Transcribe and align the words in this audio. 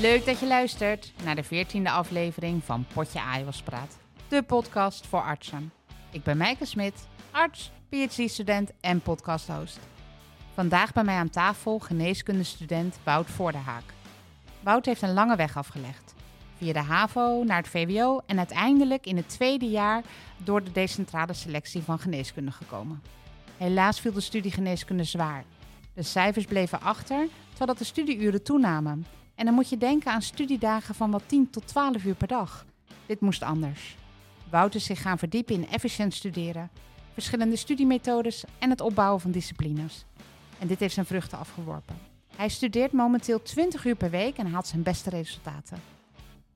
Leuk 0.00 0.24
dat 0.24 0.40
je 0.40 0.46
luistert 0.46 1.12
naar 1.24 1.34
de 1.34 1.44
14e 1.44 1.82
aflevering 1.82 2.64
van 2.64 2.86
Potje 2.94 3.20
Ajos 3.20 3.62
Praat, 3.62 3.98
de 4.28 4.42
podcast 4.42 5.06
voor 5.06 5.22
artsen. 5.22 5.72
Ik 6.10 6.22
ben 6.22 6.36
Mijke 6.36 6.64
Smit, 6.64 7.08
arts, 7.30 7.72
PhD-student 7.88 8.70
en 8.80 9.00
podcasthost. 9.00 9.78
Vandaag 10.54 10.92
bij 10.92 11.04
mij 11.04 11.14
aan 11.14 11.30
tafel 11.30 11.78
geneeskundestudent 11.78 12.98
Wout 13.04 13.30
Voorderhaak. 13.30 13.82
Wout 14.60 14.86
heeft 14.86 15.02
een 15.02 15.12
lange 15.12 15.36
weg 15.36 15.56
afgelegd. 15.56 16.14
Via 16.56 16.72
de 16.72 16.78
HAVO 16.78 17.44
naar 17.44 17.58
het 17.58 17.68
VWO 17.68 18.20
en 18.26 18.38
uiteindelijk 18.38 19.06
in 19.06 19.16
het 19.16 19.28
tweede 19.28 19.68
jaar 19.68 20.02
door 20.36 20.64
de 20.64 20.72
decentrale 20.72 21.34
selectie 21.34 21.82
van 21.82 21.98
geneeskunde 21.98 22.50
gekomen. 22.50 23.02
Helaas 23.56 24.00
viel 24.00 24.12
de 24.12 24.20
studie 24.20 24.52
geneeskunde 24.52 25.04
zwaar. 25.04 25.44
De 25.94 26.02
cijfers 26.02 26.44
bleven 26.46 26.80
achter, 26.82 27.28
terwijl 27.54 27.78
de 27.78 27.84
studieuren 27.84 28.42
toenamen. 28.42 29.06
En 29.40 29.46
dan 29.46 29.54
moet 29.54 29.68
je 29.68 29.76
denken 29.76 30.12
aan 30.12 30.22
studiedagen 30.22 30.94
van 30.94 31.10
wat 31.10 31.22
10 31.26 31.50
tot 31.50 31.66
12 31.66 32.04
uur 32.04 32.14
per 32.14 32.28
dag. 32.28 32.66
Dit 33.06 33.20
moest 33.20 33.42
anders. 33.42 33.96
Wout 34.50 34.74
is 34.74 34.84
zich 34.84 35.02
gaan 35.02 35.18
verdiepen 35.18 35.54
in 35.54 35.68
efficiënt 35.68 36.14
studeren, 36.14 36.70
verschillende 37.12 37.56
studiemethodes 37.56 38.44
en 38.58 38.70
het 38.70 38.80
opbouwen 38.80 39.20
van 39.20 39.30
disciplines. 39.30 40.04
En 40.58 40.66
dit 40.66 40.80
heeft 40.80 40.94
zijn 40.94 41.06
vruchten 41.06 41.38
afgeworpen. 41.38 41.96
Hij 42.36 42.48
studeert 42.48 42.92
momenteel 42.92 43.42
20 43.42 43.84
uur 43.84 43.94
per 43.96 44.10
week 44.10 44.36
en 44.36 44.46
haalt 44.46 44.66
zijn 44.66 44.82
beste 44.82 45.10
resultaten. 45.10 45.78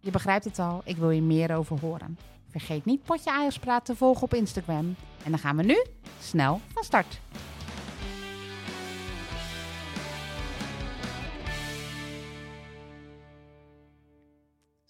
Je 0.01 0.11
begrijpt 0.11 0.45
het 0.45 0.59
al, 0.59 0.83
ik 0.85 0.97
wil 0.97 1.11
je 1.11 1.23
meer 1.23 1.57
over 1.57 1.79
horen. 1.81 2.19
Vergeet 2.51 2.85
niet 2.85 3.05
Potje 3.05 3.31
Ajax 3.31 3.59
Praat 3.59 3.85
te 3.85 3.97
volgen 3.97 4.23
op 4.23 4.35
Instagram. 4.35 4.97
En 5.25 5.31
dan 5.31 5.39
gaan 5.39 5.57
we 5.57 5.63
nu 5.63 5.85
snel 6.21 6.61
van 6.73 6.85
start. 6.85 7.21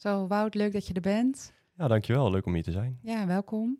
Zo, 0.05 0.27
Wout, 0.27 0.55
leuk 0.55 0.73
dat 0.73 0.87
je 0.87 0.95
er 0.95 1.01
bent. 1.01 1.53
Ja, 1.77 1.89
dankjewel. 1.89 2.31
Leuk 2.31 2.47
om 2.47 2.55
hier 2.55 2.63
te 2.63 2.71
zijn. 2.71 2.99
Ja, 3.03 3.27
welkom. 3.27 3.79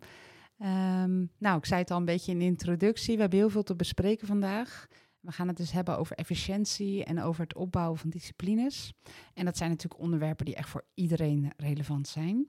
Ehm, 0.59 1.25
nou, 1.39 1.59
ik 1.59 1.67
zei 1.67 1.81
het 1.81 1.91
al 1.91 1.99
een 1.99 2.05
beetje 2.05 2.33
in 2.33 2.39
de 2.39 2.45
introductie. 2.45 3.15
We 3.15 3.21
hebben 3.21 3.39
heel 3.39 3.51
veel 3.51 3.63
te 3.63 3.77
bespreken 3.77 4.27
vandaag. 4.27 4.87
We 5.21 5.33
gaan 5.33 5.49
het 5.49 5.57
dus 5.57 5.73
hebben 5.73 5.99
over 5.99 6.17
efficiëntie 6.17 7.05
en 7.05 7.23
over 7.23 7.43
het 7.43 7.55
opbouwen 7.55 7.99
van 7.99 8.11
disciplines. 8.11 8.93
En 9.35 9.45
dat 9.45 9.57
zijn 9.57 9.71
natuurlijk 9.71 10.03
onderwerpen 10.03 10.45
die 10.45 10.55
echt 10.55 10.69
voor 10.69 10.85
iedereen 10.95 11.53
relevant 11.57 12.09
zijn. 12.09 12.47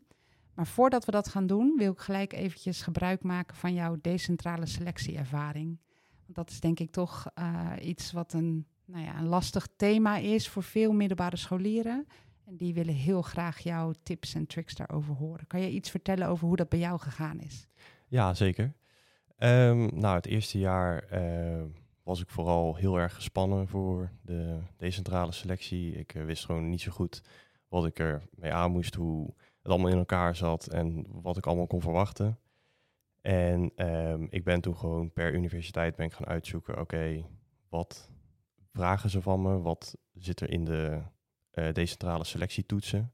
Maar 0.54 0.68
voordat 0.68 1.06
we 1.06 1.12
dat 1.12 1.28
gaan 1.28 1.48
doen, 1.48 1.76
wil 1.78 1.92
ik 1.92 2.00
gelijk 2.00 2.34
eventjes 2.34 2.82
gebruik 2.82 3.24
maken 3.24 3.56
van 3.56 3.74
jouw 3.74 3.98
decentrale 4.02 4.66
selectieervaring. 4.66 5.80
Want 6.24 6.36
dat 6.36 6.50
is 6.50 6.60
denk 6.60 6.80
ik 6.80 6.92
toch 6.92 7.32
uh, 7.40 7.72
iets 7.82 8.12
wat 8.12 8.34
een, 8.34 8.66
nou 8.86 9.04
ja, 9.04 9.18
een 9.18 9.28
lastig 9.28 9.68
thema 9.76 10.18
is 10.18 10.50
voor 10.50 10.64
veel 10.64 10.92
middelbare 10.92 11.38
scholieren. 11.38 12.08
En 12.46 12.58
die 12.58 12.74
willen 12.74 12.94
heel 12.94 13.22
graag 13.22 13.60
jouw 13.60 13.94
tips 14.04 14.36
en 14.36 14.48
tricks 14.48 14.76
daarover 14.76 15.14
horen. 15.16 15.48
Kan 15.48 15.62
je 15.62 15.70
iets 15.70 15.90
vertellen 15.90 16.28
over 16.28 16.48
hoe 16.48 16.56
dat 16.56 16.70
bij 16.70 16.80
jou 16.80 17.00
gegaan 17.00 17.40
is? 17.40 17.68
Ja, 18.08 18.34
zeker. 18.34 18.74
Um, 19.38 20.00
nou, 20.00 20.16
het 20.16 20.26
eerste 20.26 20.60
jaar 20.60 21.14
uh, 21.14 21.64
was 22.04 22.22
ik 22.22 22.30
vooral 22.30 22.76
heel 22.76 22.98
erg 23.00 23.14
gespannen 23.16 23.68
voor 23.68 24.12
de 24.22 24.60
decentrale 24.78 25.32
selectie. 25.32 25.94
Ik 25.94 26.14
uh, 26.14 26.26
wist 26.26 26.46
gewoon 26.46 26.70
niet 26.70 26.82
zo 26.82 26.92
goed 26.92 27.22
wat 27.68 27.86
ik 27.86 28.00
er 28.00 28.28
mee 28.36 28.54
aan 28.54 28.72
moest, 28.72 28.96
hoe 28.96 29.34
het 29.62 29.72
allemaal 29.72 29.92
in 29.92 29.98
elkaar 29.98 30.36
zat 30.36 30.68
en 30.68 31.06
wat 31.10 31.38
ik 31.38 31.46
allemaal 31.46 31.68
kon 31.68 31.82
verwachten. 31.82 32.40
En 33.22 33.72
um, 33.88 34.28
ik 34.30 34.44
ben 34.44 34.62
toen 34.62 34.78
gewoon 34.78 35.12
per 35.12 35.34
universiteit 35.34 35.96
ben 35.96 36.06
ik 36.06 36.14
gaan 36.14 36.28
uitzoeken, 36.28 36.80
oké, 36.80 37.26
wat 37.70 38.12
vragen 38.72 39.10
ze 39.10 39.22
van 39.22 39.42
me? 39.42 39.62
Wat 39.62 39.98
zit 40.14 40.42
er 40.42 40.50
in 40.50 40.66
de 40.66 41.02
uh, 41.56 41.72
decentrale 41.72 42.24
selectietoetsen? 42.24 43.14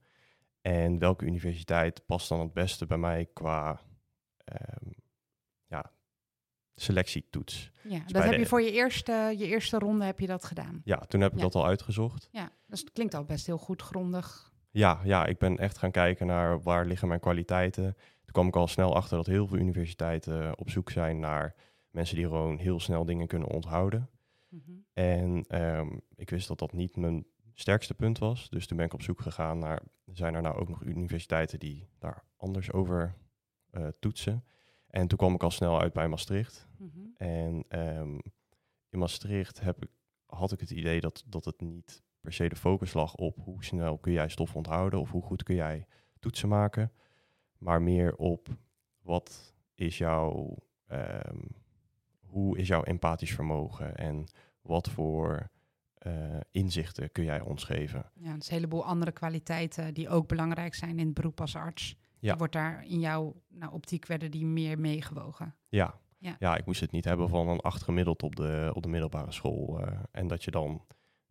En 0.62 1.00
welke 1.00 1.26
universiteit 1.26 2.06
past 2.06 2.30
dan 2.30 2.40
het 2.40 2.54
beste 2.54 2.86
bij 2.86 2.98
mij 2.98 3.28
qua 3.34 3.82
um, 4.46 4.94
ja, 5.66 5.92
selectietoets? 6.76 7.72
Ja, 7.82 8.00
dus 8.00 8.12
dat 8.12 8.24
heb 8.24 8.40
je 8.40 8.46
voor 8.46 8.62
je 8.62 8.72
eerste, 8.72 9.34
je 9.38 9.46
eerste 9.46 9.80
ronde 9.80 10.06
heb 10.06 10.20
je 10.20 10.28
dat 10.28 10.44
gedaan? 10.44 10.82
Ja, 10.84 10.98
toen 10.98 11.22
heb 11.22 11.32
ik 11.32 11.38
ja. 11.38 11.44
dat 11.44 11.56
al 11.56 11.66
uitgezocht. 11.66 12.30
Ja, 12.32 12.52
dus 12.66 12.80
het 12.80 12.92
klinkt 12.92 13.14
al 13.14 13.26
best 13.26 13.46
heel 13.46 13.58
goed 13.58 13.82
grondig. 13.82 14.52
Ja, 14.72 15.02
ja, 15.04 15.26
ik 15.26 15.38
ben 15.38 15.58
echt 15.58 15.78
gaan 15.78 15.92
kijken 15.92 16.28
naar 16.28 16.62
waar 16.62 16.86
liggen 16.86 17.08
mijn 17.08 17.20
kwaliteiten. 17.20 17.94
Toen 17.94 18.32
kwam 18.32 18.48
ik 18.48 18.56
al 18.56 18.68
snel 18.68 18.96
achter 18.96 19.18
dat 19.18 19.26
heel 19.26 19.48
veel 19.48 19.58
universiteiten 19.58 20.60
op 20.60 20.70
zoek 20.70 20.90
zijn 20.90 21.20
naar 21.20 21.56
mensen 21.90 22.16
die 22.16 22.26
gewoon 22.26 22.58
heel 22.58 22.80
snel 22.80 23.06
dingen 23.06 23.28
kunnen 23.28 23.50
onthouden. 23.50 24.10
Mm 24.50 24.62
-hmm. 24.66 24.86
En 24.94 25.46
um, 25.62 26.02
ik 26.16 26.30
wist 26.30 26.48
dat 26.48 26.60
dat 26.60 26.74
niet 26.74 26.96
mijn 26.96 27.26
sterkste 27.62 27.94
punt 27.94 28.18
was. 28.18 28.50
Dus 28.50 28.68
toen 28.68 28.78
ben 28.78 28.86
ik 28.86 28.94
op 28.94 29.02
zoek 29.02 29.22
gegaan 29.22 29.60
naar, 29.60 29.82
zijn 30.06 30.34
er 30.34 30.42
nou 30.42 30.56
ook 30.56 30.70
nog 30.70 30.84
universiteiten 30.84 31.60
die 31.60 31.90
daar 32.00 32.24
anders 32.38 32.72
over 32.72 33.16
uh, 33.72 33.88
toetsen? 34.00 34.44
En 34.88 35.08
toen 35.08 35.18
kwam 35.18 35.34
ik 35.34 35.44
al 35.44 35.52
snel 35.52 35.82
uit 35.82 35.94
bij 35.94 36.08
Maastricht. 36.08 36.68
Mm 36.78 36.92
-hmm. 36.94 37.14
En 37.18 37.80
um, 37.80 38.22
in 38.90 39.00
Maastricht 39.00 39.60
heb 39.60 39.84
ik, 39.84 39.90
had 40.26 40.52
ik 40.52 40.60
het 40.60 40.72
idee 40.72 41.00
dat, 41.00 41.24
dat 41.28 41.46
het 41.46 41.62
niet 41.62 42.04
per 42.22 42.34
se 42.34 42.50
de 42.50 42.56
focus 42.56 42.94
lag 42.94 43.16
op 43.16 43.38
hoe 43.44 43.64
snel 43.64 43.98
kun 43.98 44.12
jij 44.12 44.30
stof 44.30 44.56
onthouden 44.56 45.00
of 45.00 45.12
hoe 45.12 45.24
goed 45.24 45.44
kun 45.44 45.56
jij 45.56 45.88
toetsen 46.20 46.50
maken, 46.50 46.92
maar 47.58 47.82
meer 47.82 48.16
op 48.16 48.48
wat 49.02 49.54
is 49.76 49.98
jouw, 49.98 50.58
um, 50.88 51.48
hoe 52.20 52.58
is 52.58 52.68
jouw 52.68 52.84
empathisch 52.84 53.34
vermogen 53.34 53.96
en 53.96 54.28
wat 54.62 54.90
voor 54.90 55.51
uh, 56.08 56.14
inzichten 56.52 57.12
kun 57.12 57.24
jij 57.24 57.42
ons 57.42 57.64
geven. 57.64 58.12
Ja, 58.14 58.34
dus 58.34 58.48
een 58.48 58.54
heleboel 58.56 58.86
andere 58.86 59.12
kwaliteiten 59.12 59.94
die 59.94 60.10
ook 60.10 60.28
belangrijk 60.28 60.76
zijn 60.76 61.00
in 61.00 61.06
het 61.06 61.14
beroep 61.14 61.42
als 61.42 61.56
arts. 61.56 61.96
Ja. 62.20 62.38
Wordt 62.38 62.54
daar 62.54 62.86
in 62.86 63.00
jouw 63.00 63.42
nou, 63.50 63.74
optiek 63.74 64.06
werden 64.06 64.32
die 64.32 64.46
meer 64.46 64.80
meegewogen? 64.80 65.56
Ja. 65.70 66.00
Ja. 66.18 66.36
ja, 66.40 66.58
ik 66.58 66.66
moest 66.66 66.82
het 66.82 66.92
niet 66.92 67.06
hebben 67.06 67.30
van 67.30 67.48
een 67.48 67.60
acht 67.60 67.84
gemiddeld 67.84 68.24
op 68.24 68.36
de, 68.36 68.72
op 68.74 68.84
de 68.84 68.90
middelbare 68.90 69.32
school. 69.32 69.82
Uh, 69.82 70.00
en 70.12 70.28
dat 70.28 70.44
je 70.44 70.52
dan 70.52 70.82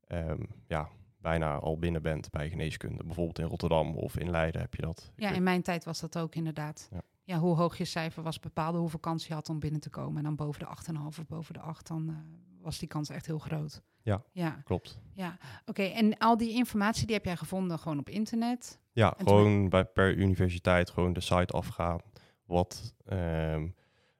um, 0.09 0.49
ja, 0.67 0.89
bijna 1.19 1.59
al 1.59 1.79
binnen 1.79 2.03
bent 2.03 2.31
bij 2.31 2.49
geneeskunde. 2.49 3.05
Bijvoorbeeld 3.05 3.39
in 3.39 3.47
Rotterdam 3.47 3.97
of 3.97 4.19
in 4.19 4.31
Leiden 4.31 4.61
heb 4.61 4.75
je 4.75 4.83
dat. 4.83 5.13
Ja, 5.17 5.31
in 5.31 5.43
mijn 5.43 5.63
tijd 5.63 5.85
was 5.85 6.01
dat 6.01 6.19
ook 6.19 6.35
inderdaad. 6.35 6.89
Ja. 6.91 7.03
ja 7.25 7.39
hoe 7.39 7.57
hoog 7.57 7.79
je 7.79 7.85
cijfer 7.85 8.23
was, 8.23 8.41
bepaalde 8.41 8.79
hoeveel 8.79 8.99
kans 8.99 9.27
je 9.27 9.35
had 9.35 9.49
om 9.49 9.59
binnen 9.59 9.81
te 9.81 9.91
komen. 9.91 10.17
En 10.17 10.23
dan 10.23 10.37
boven 10.37 10.61
de 10.61 10.93
8,5 10.93 11.07
of 11.07 11.27
boven 11.27 11.55
de 11.55 11.61
8, 11.61 11.87
dan 11.87 12.09
uh, 12.09 12.17
was 12.61 12.79
die 12.79 12.89
kans 12.89 13.09
echt 13.09 13.27
heel 13.27 13.39
groot. 13.39 13.83
Ja, 14.03 14.22
ja. 14.33 14.62
klopt. 14.65 15.00
Ja, 15.15 15.38
oké. 15.61 15.71
Okay, 15.71 15.93
en 15.93 16.19
al 16.19 16.37
die 16.37 16.53
informatie 16.53 17.06
die 17.06 17.15
heb 17.15 17.25
jij 17.25 17.37
gevonden 17.37 17.78
gewoon 17.78 17.99
op 17.99 18.09
internet? 18.09 18.81
Ja, 18.93 19.15
en 19.16 19.27
gewoon 19.27 19.44
toen... 19.44 19.69
bij, 19.69 19.84
per 19.84 20.15
universiteit 20.15 20.91
gewoon 20.91 21.12
de 21.12 21.21
site 21.21 21.53
afgaan. 21.53 22.00
Wat 22.44 22.94
um, 23.12 23.75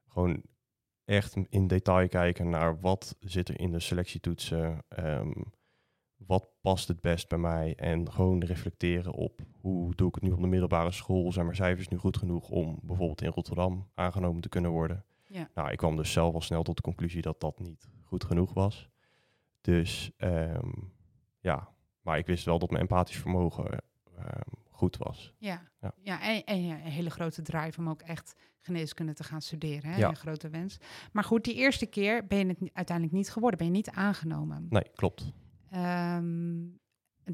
gewoon 0.09 0.43
echt 1.05 1.37
in 1.49 1.67
detail 1.67 2.09
kijken 2.09 2.49
naar 2.49 2.81
wat 2.81 3.17
zit 3.21 3.49
er 3.49 3.61
in 3.61 3.73
de 3.73 3.81
selectietoetsen. 3.81 4.85
Um, 4.99 5.53
wat 6.27 6.49
past 6.61 6.89
het 6.89 7.01
best 7.01 7.29
bij 7.29 7.39
mij? 7.39 7.75
En 7.77 8.13
gewoon 8.13 8.45
reflecteren 8.45 9.13
op 9.13 9.41
hoe 9.61 9.95
doe 9.95 10.09
ik 10.09 10.15
het 10.15 10.23
nu 10.23 10.31
op 10.31 10.41
de 10.41 10.47
middelbare 10.47 10.93
school? 10.93 11.33
Zijn 11.33 11.45
mijn 11.45 11.57
cijfers 11.57 11.89
nu 11.89 11.97
goed 11.97 12.17
genoeg 12.17 12.49
om 12.49 12.79
bijvoorbeeld 12.83 13.23
in 13.23 13.31
Rotterdam 13.31 13.89
aangenomen 13.95 14.41
te 14.41 14.49
kunnen 14.49 14.71
worden? 14.71 15.05
Ja. 15.27 15.49
Nou, 15.55 15.71
ik 15.71 15.79
kwam 15.79 15.97
dus 15.97 16.13
zelf 16.13 16.35
al 16.35 16.41
snel 16.41 16.63
tot 16.63 16.77
de 16.77 16.83
conclusie 16.83 17.23
dat 17.23 17.41
dat 17.41 17.59
niet 17.59 17.89
goed 18.05 18.25
genoeg 18.25 18.55
was. 18.55 18.89
Dus 19.61 20.11
um, 20.19 20.93
ja, 21.41 21.69
maar 22.01 22.19
ik 22.19 22.27
wist 22.27 22.45
wel 22.45 22.59
dat 22.59 22.71
mijn 22.71 22.83
empathisch 22.83 23.19
vermogen 23.19 23.83
um, 24.19 24.59
goed 24.71 24.97
was. 24.97 25.35
Ja, 25.39 25.63
ja. 25.81 25.95
ja 26.03 26.21
en, 26.23 26.45
en 26.45 26.67
ja, 26.67 26.75
een 26.75 26.81
hele 26.91 27.11
grote 27.11 27.43
drive 27.43 27.81
om 27.81 27.89
ook 27.89 28.03
echt 28.03 28.35
geneeskunde 28.61 29.13
te 29.13 29.25
gaan 29.25 29.43
studeren. 29.43 29.91
Hè? 29.91 29.97
Ja. 29.97 30.09
Een 30.09 30.17
grote 30.17 30.49
wens. 30.49 30.77
Maar 31.13 31.25
goed, 31.25 31.45
die 31.45 31.55
eerste 31.55 31.87
keer 31.87 32.27
ben 32.27 32.39
je 32.39 32.47
het 32.47 32.71
uiteindelijk 32.73 33.17
niet 33.17 33.31
geworden, 33.31 33.59
ben 33.59 33.67
je 33.67 33.73
niet 33.73 33.91
aangenomen. 33.91 34.67
Nee, 34.69 34.91
klopt. 34.95 35.33
Um, 35.75 36.79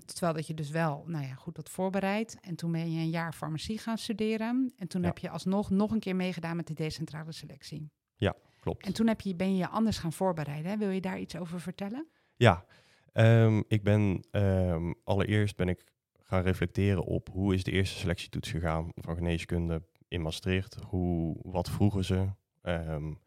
terwijl 0.05 0.33
dat 0.33 0.47
je 0.47 0.55
dus 0.55 0.71
wel, 0.71 1.05
nou 1.07 1.27
ja, 1.27 1.35
goed 1.35 1.55
dat 1.55 1.71
voorbereid. 1.71 2.39
En 2.41 2.57
toen 2.57 2.73
ben 2.73 2.93
je 2.93 3.01
een 3.01 3.11
jaar 3.11 3.33
farmacie 3.33 3.79
gaan 3.79 3.99
studeren. 3.99 4.73
En 4.77 4.89
toen 4.89 5.01
ja. 5.01 5.07
heb 5.07 5.19
je 5.19 5.31
alsnog 5.31 5.71
nog 5.71 5.91
een 5.91 6.01
keer 6.01 6.17
meegedaan 6.17 6.57
met 6.57 6.67
de 6.67 6.75
decentrale 6.75 7.33
selectie. 7.33 7.91
Ja, 8.17 8.35
klopt. 8.61 8.87
En 8.87 8.93
toen 8.93 9.07
heb 9.07 9.21
je, 9.21 9.37
ben 9.37 9.51
je 9.51 9.57
je 9.57 9.69
anders 9.69 9.99
gaan 9.99 10.13
voorbereiden. 10.13 10.71
Hè? 10.71 10.77
Wil 10.77 10.91
je 10.91 11.01
daar 11.01 11.19
iets 11.19 11.37
over 11.37 11.61
vertellen? 11.61 12.09
Ja, 12.37 12.65
um, 13.13 13.65
ik 13.69 13.83
ben 13.83 14.25
um, 14.31 14.95
allereerst 15.05 15.57
ben 15.57 15.69
ik 15.69 15.85
gaan 16.23 16.43
reflecteren 16.43 17.05
op 17.05 17.29
hoe 17.33 17.55
is 17.55 17.65
de 17.65 17.71
eerste 17.71 17.99
selectietoets 17.99 18.51
gegaan 18.51 18.93
van 18.95 19.15
geneeskunde 19.15 19.83
in 20.09 20.23
Maastricht. 20.23 20.77
Hoe, 20.89 21.37
wat 21.43 21.71
vroegen 21.71 22.05
ze? 22.05 22.27
Um, 22.63 23.19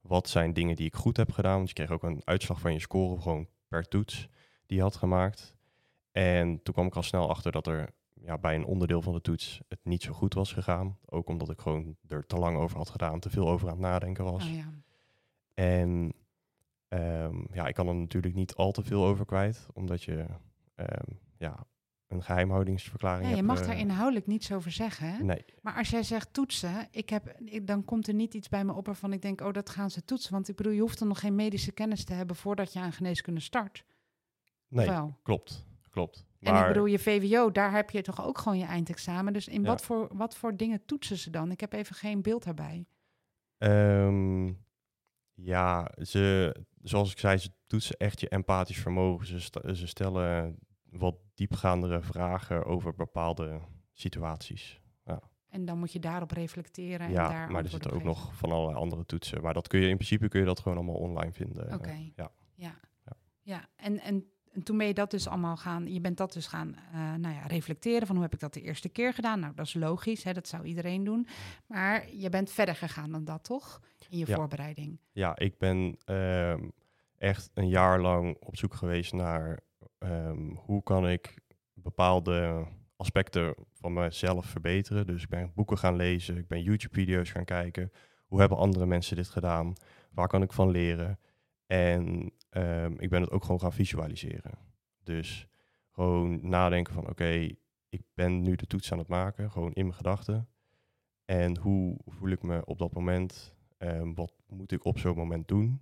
wat 0.00 0.28
zijn 0.28 0.52
dingen 0.52 0.76
die 0.76 0.86
ik 0.86 0.94
goed 0.94 1.16
heb 1.16 1.32
gedaan? 1.32 1.56
Want 1.56 1.68
je 1.68 1.74
kreeg 1.74 1.90
ook 1.90 2.02
een 2.02 2.22
uitslag 2.24 2.60
van 2.60 2.72
je 2.72 2.78
score 2.78 3.20
gewoon 3.20 3.48
per 3.68 3.88
toets 3.88 4.28
die 4.66 4.76
je 4.76 4.82
had 4.82 4.96
gemaakt. 4.96 5.56
En 6.12 6.62
toen 6.62 6.74
kwam 6.74 6.86
ik 6.86 6.96
al 6.96 7.02
snel 7.02 7.28
achter 7.28 7.52
dat 7.52 7.66
er 7.66 7.90
ja, 8.14 8.38
bij 8.38 8.54
een 8.54 8.64
onderdeel 8.64 9.02
van 9.02 9.12
de 9.12 9.20
toets 9.20 9.60
het 9.68 9.78
niet 9.82 10.02
zo 10.02 10.12
goed 10.12 10.34
was 10.34 10.52
gegaan. 10.52 10.98
Ook 11.06 11.28
omdat 11.28 11.50
ik 11.50 11.60
gewoon 11.60 11.96
er 12.08 12.26
te 12.26 12.36
lang 12.36 12.56
over 12.56 12.76
had 12.76 12.90
gedaan, 12.90 13.20
te 13.20 13.30
veel 13.30 13.48
over 13.48 13.68
aan 13.68 13.74
het 13.74 13.82
nadenken 13.82 14.24
was. 14.24 14.44
Oh, 14.44 14.54
ja. 14.54 14.72
En 15.54 16.12
um, 16.94 17.46
ja, 17.52 17.66
ik 17.66 17.74
kan 17.74 17.88
er 17.88 17.94
natuurlijk 17.94 18.34
niet 18.34 18.54
al 18.54 18.72
te 18.72 18.82
veel 18.82 19.04
over 19.04 19.24
kwijt, 19.24 19.66
omdat 19.72 20.02
je 20.02 20.26
um, 20.76 21.18
ja, 21.36 21.66
een 22.06 22.22
geheimhoudingsverklaring 22.22 23.30
Ja, 23.30 23.36
je 23.36 23.42
mag 23.42 23.60
eh, 23.60 23.66
daar 23.66 23.78
inhoudelijk 23.78 24.26
niets 24.26 24.52
over 24.52 24.70
zeggen. 24.70 25.08
Hè? 25.08 25.22
Nee, 25.22 25.44
Maar 25.62 25.74
als 25.74 25.90
jij 25.90 26.02
zegt 26.02 26.32
toetsen, 26.32 26.88
ik 26.90 27.10
heb, 27.10 27.40
ik, 27.44 27.66
dan 27.66 27.84
komt 27.84 28.08
er 28.08 28.14
niet 28.14 28.34
iets 28.34 28.48
bij 28.48 28.64
me 28.64 28.72
op 28.72 28.86
waarvan 28.86 29.12
ik 29.12 29.22
denk, 29.22 29.40
oh, 29.40 29.52
dat 29.52 29.70
gaan 29.70 29.90
ze 29.90 30.04
toetsen. 30.04 30.32
Want 30.32 30.48
ik 30.48 30.56
bedoel, 30.56 30.72
je 30.72 30.80
hoeft 30.80 30.98
dan 30.98 31.08
nog 31.08 31.20
geen 31.20 31.34
medische 31.34 31.72
kennis 31.72 32.04
te 32.04 32.12
hebben 32.12 32.36
voordat 32.36 32.72
je 32.72 32.78
aan 32.78 32.92
geneeskunde 32.92 33.40
start. 33.40 33.84
nee, 34.68 34.90
klopt, 35.22 35.66
klopt. 35.90 36.26
En 36.40 36.52
Maar 36.52 36.62
ik 36.62 36.72
bedoel, 36.72 36.86
je 36.86 36.98
VWO, 36.98 37.50
daar 37.50 37.72
heb 37.72 37.90
je 37.90 38.02
toch 38.02 38.24
ook 38.24 38.38
gewoon 38.38 38.58
je 38.58 38.64
eindexamen. 38.64 39.32
Dus 39.32 39.48
in 39.48 39.62
Ja. 39.62 39.68
wat, 39.68 39.82
voor, 39.82 40.08
wat 40.12 40.36
voor 40.36 40.56
dingen 40.56 40.84
toetsen 40.84 41.18
ze 41.18 41.30
dan? 41.30 41.50
Ik 41.50 41.60
heb 41.60 41.72
even 41.72 41.94
geen 41.96 42.22
beeld 42.22 42.44
daarbij. 42.44 42.86
Ehm, 43.58 44.52
ja, 45.34 45.90
ze, 46.02 46.54
zoals 46.84 47.12
ik 47.12 47.18
zei, 47.18 47.36
ze 47.38 47.50
toetsen 47.66 47.96
echt 47.96 48.20
je 48.20 48.28
empathisch 48.28 48.78
vermogen. 48.80 49.26
Ze, 49.26 49.40
st- 49.40 49.60
ze 49.72 49.86
stellen 49.86 50.58
wat 50.90 51.16
diepgaandere 51.34 52.00
vragen 52.02 52.64
over 52.64 52.94
bepaalde 52.94 53.60
situaties. 53.92 54.82
En 55.48 55.64
dan 55.64 55.78
moet 55.78 55.92
je 55.92 55.98
daarop 56.00 56.30
reflecteren. 56.30 57.06
en 57.06 57.12
ja, 57.12 57.28
daar 57.28 57.50
maar 57.50 57.62
er 57.64 57.68
zitten 57.70 57.90
ook 57.90 57.96
geven. 58.02 58.08
nog 58.14 58.34
van 58.36 58.50
allerlei 58.52 58.76
andere 58.78 59.04
toetsen. 59.06 59.42
Maar 59.42 59.54
dat 59.54 59.68
kun 59.68 59.80
je 59.80 59.88
in 59.88 59.96
principe 59.96 60.28
kun 60.28 60.40
je 60.40 60.46
dat 60.46 60.60
gewoon 60.60 60.76
allemaal 60.78 60.94
online 60.94 61.32
vinden. 61.32 61.74
Oké. 61.74 61.90
Ja. 62.16 62.30
Ja. 62.54 62.74
Ja. 63.04 63.12
ja. 63.42 63.68
En, 63.76 64.00
en, 64.00 64.26
en 64.54 64.62
toen 64.62 64.78
ben 64.78 64.86
je 64.86 64.94
dat 64.94 65.10
dus 65.10 65.28
allemaal 65.28 65.56
gaan, 65.56 65.92
je 65.92 66.00
bent 66.00 66.16
dat 66.16 66.32
dus 66.32 66.46
gaan 66.46 66.74
eh, 66.92 67.14
nou 67.14 67.34
ja, 67.34 67.46
reflecteren 67.46 68.06
van 68.06 68.14
hoe 68.16 68.24
heb 68.24 68.34
ik 68.34 68.40
dat 68.40 68.54
de 68.54 68.60
eerste 68.62 68.88
keer 68.88 69.12
gedaan? 69.14 69.40
Nou, 69.40 69.54
dat 69.54 69.66
is 69.66 69.74
logisch, 69.74 70.22
hè, 70.24 70.32
dat 70.32 70.48
zou 70.48 70.64
iedereen 70.64 71.04
doen. 71.04 71.26
Maar 71.66 72.14
je 72.14 72.28
bent 72.28 72.50
verder 72.50 72.74
gegaan 72.76 73.10
dan 73.12 73.24
dat, 73.24 73.44
toch? 73.44 73.80
In 74.08 74.18
je 74.18 74.26
Ja. 74.26 74.34
voorbereiding. 74.36 74.98
ja, 75.12 75.38
ik 75.38 75.58
ben 75.58 75.96
ehm, 76.04 76.68
echt 77.18 77.50
een 77.54 77.68
jaar 77.68 78.00
lang 78.00 78.36
op 78.40 78.56
zoek 78.56 78.74
geweest 78.74 79.12
naar 79.12 79.58
ehm, 79.98 80.48
hoe 80.54 80.82
kan 80.82 81.08
ik 81.08 81.34
bepaalde 81.72 82.66
aspecten 82.96 83.54
van 83.72 83.92
mezelf 83.92 84.46
verbeteren. 84.46 85.06
Dus 85.06 85.22
ik 85.22 85.28
ben 85.28 85.52
boeken 85.54 85.78
gaan 85.78 85.96
lezen, 85.96 86.36
ik 86.36 86.46
ben 86.48 86.62
YouTube-video's 86.62 87.30
gaan 87.30 87.44
kijken. 87.44 87.92
Hoe 88.26 88.40
hebben 88.40 88.58
andere 88.58 88.86
mensen 88.86 89.16
dit 89.16 89.28
gedaan? 89.28 89.72
Waar 90.10 90.28
kan 90.28 90.42
ik 90.42 90.52
van 90.52 90.70
leren? 90.70 91.18
En 91.66 92.32
ehm, 92.48 92.94
ik 92.98 93.10
ben 93.10 93.20
het 93.20 93.30
ook 93.30 93.44
gewoon 93.44 93.60
gaan 93.60 93.72
visualiseren. 93.72 94.58
Dus 95.02 95.48
gewoon 95.90 96.48
nadenken 96.48 96.92
van 96.94 97.08
oké, 97.08 97.48
ik 97.88 98.02
ben 98.14 98.42
nu 98.42 98.56
de 98.56 98.66
toets 98.66 98.92
aan 98.92 98.98
het 98.98 99.08
maken, 99.08 99.50
gewoon 99.50 99.72
in 99.72 99.84
mijn 99.84 99.96
gedachten. 99.96 100.48
En 101.24 101.58
hoe 101.58 101.98
voel 102.06 102.28
ik 102.28 102.42
me 102.42 102.64
op 102.64 102.78
dat 102.78 102.92
moment? 102.92 103.54
Ehm, 103.78 104.14
wat 104.14 104.32
moet 104.46 104.72
ik 104.72 104.84
op 104.84 104.98
zo'n 104.98 105.16
moment 105.16 105.48
doen? 105.48 105.80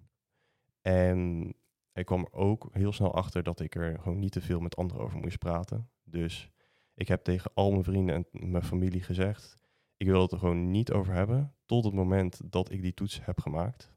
En 0.81 1.53
ik 1.93 2.07
kwam 2.07 2.21
er 2.21 2.33
ook 2.33 2.69
heel 2.73 2.93
snel 2.93 3.15
achter 3.15 3.43
dat 3.43 3.61
ik 3.61 3.75
er 3.75 3.99
gewoon 4.01 4.19
niet 4.19 4.33
te 4.33 4.41
veel 4.41 4.61
met 4.61 4.77
anderen 4.77 5.05
over 5.05 5.19
moest 5.19 5.39
praten. 5.39 5.91
Dus 6.05 6.51
ik 6.95 7.09
heb 7.09 7.25
tegen 7.25 7.51
al 7.55 7.71
mijn 7.71 7.85
vrienden 7.85 8.15
en 8.15 8.51
mijn 8.51 8.65
familie 8.65 9.03
gezegd: 9.03 9.57
ik 9.97 10.07
wil 10.07 10.23
het 10.23 10.33
er 10.33 10.39
gewoon 10.39 10.71
niet 10.71 10.93
over 10.93 11.15
hebben 11.15 11.55
tot 11.67 11.85
het 11.85 11.95
moment 11.95 12.41
dat 12.53 12.71
ik 12.71 12.83
die 12.83 12.95
toets 12.95 13.25
heb 13.25 13.41
gemaakt. 13.41 13.92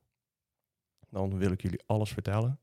Dan 1.15 1.37
wil 1.37 1.51
ik 1.51 1.61
jullie 1.61 1.83
alles 1.85 2.11
vertellen. 2.13 2.59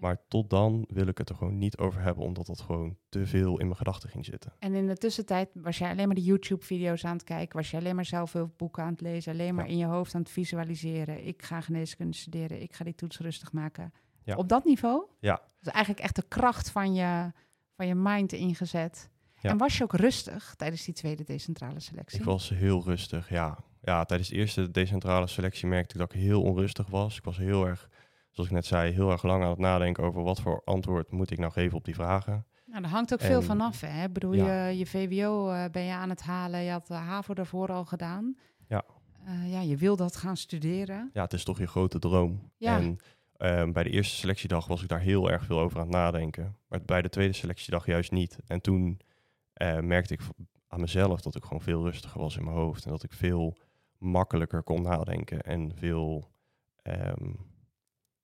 Maar 0.00 0.18
tot 0.28 0.50
dan 0.50 0.84
wil 0.88 1.06
ik 1.06 1.18
het 1.18 1.28
er 1.28 1.34
gewoon 1.34 1.58
niet 1.58 1.78
over 1.78 2.00
hebben, 2.00 2.24
omdat 2.24 2.46
dat 2.46 2.60
gewoon 2.60 2.96
te 3.08 3.26
veel 3.26 3.58
in 3.58 3.64
mijn 3.64 3.76
gedachten 3.76 4.08
ging 4.08 4.24
zitten. 4.24 4.52
En 4.58 4.74
in 4.74 4.86
de 4.86 4.96
tussentijd 4.96 5.48
was 5.54 5.78
jij 5.78 5.90
alleen 5.90 6.06
maar 6.06 6.14
de 6.14 6.22
YouTube-video's 6.22 7.04
aan 7.04 7.12
het 7.12 7.24
kijken, 7.24 7.56
was 7.56 7.70
je 7.70 7.76
alleen 7.76 7.94
maar 7.94 8.04
zelf 8.04 8.30
veel 8.30 8.52
boeken 8.56 8.82
aan 8.82 8.90
het 8.92 9.00
lezen, 9.00 9.32
alleen 9.32 9.54
maar 9.54 9.64
Ja. 9.66 9.70
in 9.70 9.78
je 9.78 9.84
hoofd 9.86 10.14
aan 10.14 10.20
het 10.20 10.30
visualiseren. 10.30 11.26
Ik 11.26 11.42
ga 11.42 11.60
geneeskunde 11.60 12.16
studeren, 12.16 12.62
ik 12.62 12.74
ga 12.74 12.84
die 12.84 12.94
toets 12.94 13.18
rustig 13.18 13.52
maken. 13.52 13.92
Ja. 14.24 14.36
Op 14.36 14.48
dat 14.48 14.64
niveau? 14.64 15.06
Ja. 15.20 15.40
Dus 15.60 15.72
eigenlijk 15.72 16.04
echt 16.04 16.16
de 16.16 16.24
kracht 16.28 16.70
van 16.70 16.94
je, 16.94 17.32
van 17.76 17.86
je 17.86 17.94
mind 17.94 18.32
ingezet. 18.32 19.10
Ja. 19.40 19.50
En 19.50 19.56
was 19.58 19.78
je 19.78 19.82
ook 19.84 19.92
rustig 19.94 20.54
tijdens 20.54 20.84
die 20.84 20.94
tweede 20.94 21.24
decentrale 21.24 21.80
selectie? 21.80 22.18
Ik 22.18 22.24
was 22.24 22.48
heel 22.48 22.82
rustig, 22.84 23.28
ja. 23.28 23.58
Ja, 23.84 24.04
tijdens 24.04 24.28
de 24.28 24.36
eerste 24.36 24.70
decentrale 24.70 25.26
selectie 25.26 25.68
merkte 25.68 25.94
ik 25.94 26.00
dat 26.00 26.14
ik 26.14 26.20
heel 26.20 26.42
onrustig 26.42 26.86
was. 26.86 27.16
Ik 27.16 27.24
was 27.24 27.36
heel 27.36 27.66
erg, 27.66 27.88
zoals 28.30 28.48
ik 28.48 28.54
net 28.54 28.66
zei, 28.66 28.92
heel 28.92 29.10
erg 29.10 29.22
lang 29.22 29.42
aan 29.42 29.50
het 29.50 29.58
nadenken 29.58 30.04
over 30.04 30.22
wat 30.22 30.40
voor 30.40 30.62
antwoord 30.64 31.10
moet 31.10 31.30
ik 31.30 31.38
nou 31.38 31.52
geven 31.52 31.76
op 31.76 31.84
die 31.84 31.94
vragen. 31.94 32.46
Nou, 32.66 32.82
daar 32.82 32.90
hangt 32.90 33.12
ook 33.12 33.20
veel 33.20 33.42
van 33.42 33.60
af. 33.60 33.80
Hè? 33.80 34.04
Ik 34.04 34.12
bedoel, 34.12 34.32
Ja. 34.32 34.66
je, 34.66 34.78
je 34.78 34.86
VWO 34.86 35.50
eh, 35.50 35.64
ben 35.70 35.82
je 35.82 35.92
aan 35.92 36.08
het 36.10 36.22
halen. 36.22 36.60
Je 36.60 36.70
had 36.70 36.86
de 36.86 36.94
HAVO 36.94 37.34
daarvoor 37.34 37.68
al 37.68 37.84
gedaan. 37.84 38.36
Ja. 38.68 38.82
Eh, 39.24 39.52
ja, 39.52 39.60
je 39.60 39.76
wil 39.76 39.96
dat 39.96 40.16
gaan 40.16 40.36
studeren. 40.36 41.10
Ja, 41.12 41.22
het 41.22 41.32
is 41.32 41.44
toch 41.44 41.58
je 41.58 41.66
grote 41.66 41.98
droom. 41.98 42.50
Ja. 42.56 42.76
En 42.76 42.96
ehm, 43.36 43.72
bij 43.72 43.82
de 43.82 43.90
eerste 43.90 44.16
selectiedag 44.16 44.66
was 44.66 44.82
ik 44.82 44.88
daar 44.88 45.00
heel 45.00 45.30
erg 45.30 45.44
veel 45.44 45.58
over 45.60 45.78
aan 45.78 45.86
het 45.86 45.94
nadenken. 45.94 46.56
Maar 46.68 46.82
bij 46.84 47.02
de 47.02 47.08
tweede 47.08 47.32
selectiedag 47.34 47.86
juist 47.86 48.10
niet. 48.10 48.38
En 48.46 48.60
toen 48.60 49.00
eh, 49.52 49.78
merkte 49.78 50.14
ik 50.14 50.20
aan 50.68 50.80
mezelf 50.80 51.20
dat 51.20 51.34
ik 51.34 51.42
gewoon 51.42 51.62
veel 51.62 51.84
rustiger 51.84 52.20
was 52.20 52.36
in 52.36 52.44
mijn 52.44 52.56
hoofd. 52.56 52.84
En 52.84 52.90
dat 52.90 53.02
ik 53.02 53.12
veel 53.12 53.56
makkelijker 54.04 54.62
kon 54.62 54.82
nadenken 54.82 55.42
en 55.42 55.72
veel 55.76 56.30
ehm, 56.82 57.32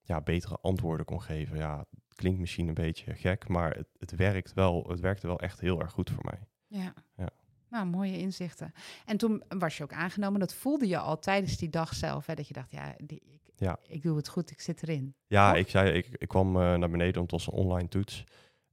ja, 0.01 0.21
betere 0.21 0.57
antwoorden 0.61 1.07
kon 1.07 1.23
geven. 1.23 1.57
Ja, 1.57 1.79
het 1.79 2.15
klinkt 2.15 2.39
misschien 2.41 2.69
een 2.69 2.75
beetje 2.75 3.15
gek, 3.15 3.49
maar 3.49 3.77
het, 3.77 3.89
het, 3.99 4.17
werkt 4.17 4.53
wel, 4.53 4.85
het 4.89 5.01
werkte 5.01 5.27
wel 5.27 5.41
echt 5.41 5.61
heel 5.61 5.81
erg 5.81 5.93
goed 5.93 6.11
voor 6.11 6.25
mij. 6.25 6.47
Ja. 6.67 6.95
Ja. 7.17 7.29
Nou, 7.69 7.87
mooie 7.87 8.19
inzichten. 8.19 8.73
En 9.07 9.17
toen 9.17 9.43
was 9.49 9.77
je 9.77 9.83
ook 9.83 9.93
aangenomen. 9.93 10.41
Dat 10.41 10.55
voelde 10.55 10.89
je 10.89 10.99
al 10.99 11.19
tijdens 11.19 11.57
die 11.57 11.69
dag 11.69 11.95
zelf. 11.95 12.27
Hè, 12.27 12.35
dat 12.35 12.49
je 12.49 12.55
dacht, 12.55 12.71
ja, 12.71 12.95
die, 13.05 13.21
ik, 13.21 13.53
Ja. 13.57 13.79
ik 13.87 14.03
doe 14.03 14.17
het 14.17 14.29
goed, 14.29 14.51
ik 14.51 14.61
zit 14.61 14.83
erin. 14.83 15.15
Ja, 15.27 15.51
Toch? 15.51 15.59
ik 15.61 15.69
zei, 15.69 15.91
ik, 15.91 16.07
ik 16.11 16.29
kwam 16.29 16.47
eh, 16.57 16.75
naar 16.75 16.91
beneden, 16.91 17.15
want 17.15 17.31
het 17.31 17.45
was 17.45 17.47
een 17.47 17.59
online 17.65 17.89
toets 17.89 18.25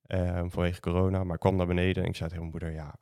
ehm, 0.06 0.50
vanwege 0.50 0.80
corona. 0.80 1.24
Maar 1.24 1.34
ik 1.34 1.40
kwam 1.40 1.56
naar 1.56 1.68
beneden 1.68 2.04
en 2.04 2.10
ik 2.10 2.16
zei 2.16 2.30
tegen 2.30 2.48
mijn 2.48 2.52
moeder, 2.60 2.72
ja, 2.72 2.96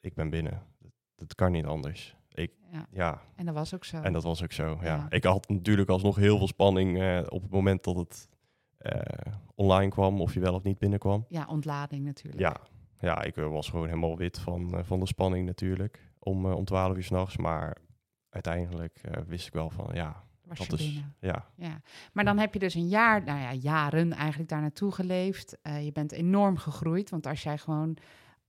ik 0.00 0.14
ben 0.14 0.30
binnen. 0.30 0.62
Dat, 0.78 0.92
dat 1.14 1.34
kan 1.34 1.52
niet 1.52 1.66
anders. 1.66 2.16
Ik, 2.38 2.52
Ja. 2.72 2.86
ja, 2.90 3.20
En 3.36 3.44
dat 3.46 3.54
was 3.54 3.74
ook 3.74 3.84
zo. 3.84 4.00
en 4.00 4.12
dat 4.12 4.22
was 4.22 4.42
ook 4.42 4.52
zo. 4.52 4.78
Ja. 4.80 4.86
Ja. 4.86 5.06
Ik 5.08 5.24
had 5.24 5.48
natuurlijk 5.48 5.88
alsnog 5.88 6.16
heel 6.16 6.38
veel 6.38 6.46
spanning 6.46 7.00
eh, 7.00 7.20
op 7.28 7.42
het 7.42 7.50
moment 7.50 7.84
dat 7.84 7.96
het 7.96 8.28
eh, 8.78 9.32
online 9.54 9.90
kwam, 9.90 10.20
of 10.20 10.34
je 10.34 10.40
wel 10.40 10.54
of 10.54 10.62
niet 10.62 10.78
binnenkwam. 10.78 11.24
Ja, 11.28 11.46
ontlading 11.48 12.04
natuurlijk. 12.04 12.40
Ja, 12.40 12.56
ja 13.00 13.22
ik 13.22 13.36
eh, 13.36 13.48
was 13.48 13.68
gewoon 13.68 13.86
helemaal 13.86 14.16
wit 14.16 14.38
van, 14.38 14.84
van 14.84 15.00
de 15.00 15.06
spanning 15.06 15.46
natuurlijk, 15.46 16.10
om, 16.18 16.46
om 16.46 16.64
12 16.64 16.96
uur 16.96 17.02
s'nachts. 17.02 17.36
Maar 17.36 17.76
uiteindelijk 18.30 19.00
wist 19.26 19.46
ik 19.46 19.52
wel 19.52 19.70
van, 19.70 19.90
ja, 19.92 20.24
was 20.44 20.58
dat 20.58 20.66
je 20.66 20.76
is, 20.76 20.92
binnen. 20.92 21.14
ja, 21.20 21.46
Ja. 21.56 21.80
Maar 22.12 22.24
dan 22.24 22.38
heb 22.38 22.52
je 22.52 22.58
dus 22.58 22.74
een 22.74 22.88
jaar, 22.88 23.24
nou 23.24 23.40
ja, 23.40 23.52
jaren 23.52 24.12
eigenlijk 24.12 24.50
daar 24.50 24.60
naartoe 24.60 24.92
geleefd. 24.92 25.58
Je 25.62 25.92
bent 25.92 26.12
enorm 26.12 26.56
gegroeid. 26.56 27.10
Want 27.10 27.26
als 27.26 27.42
jij 27.42 27.58
gewoon 27.58 27.96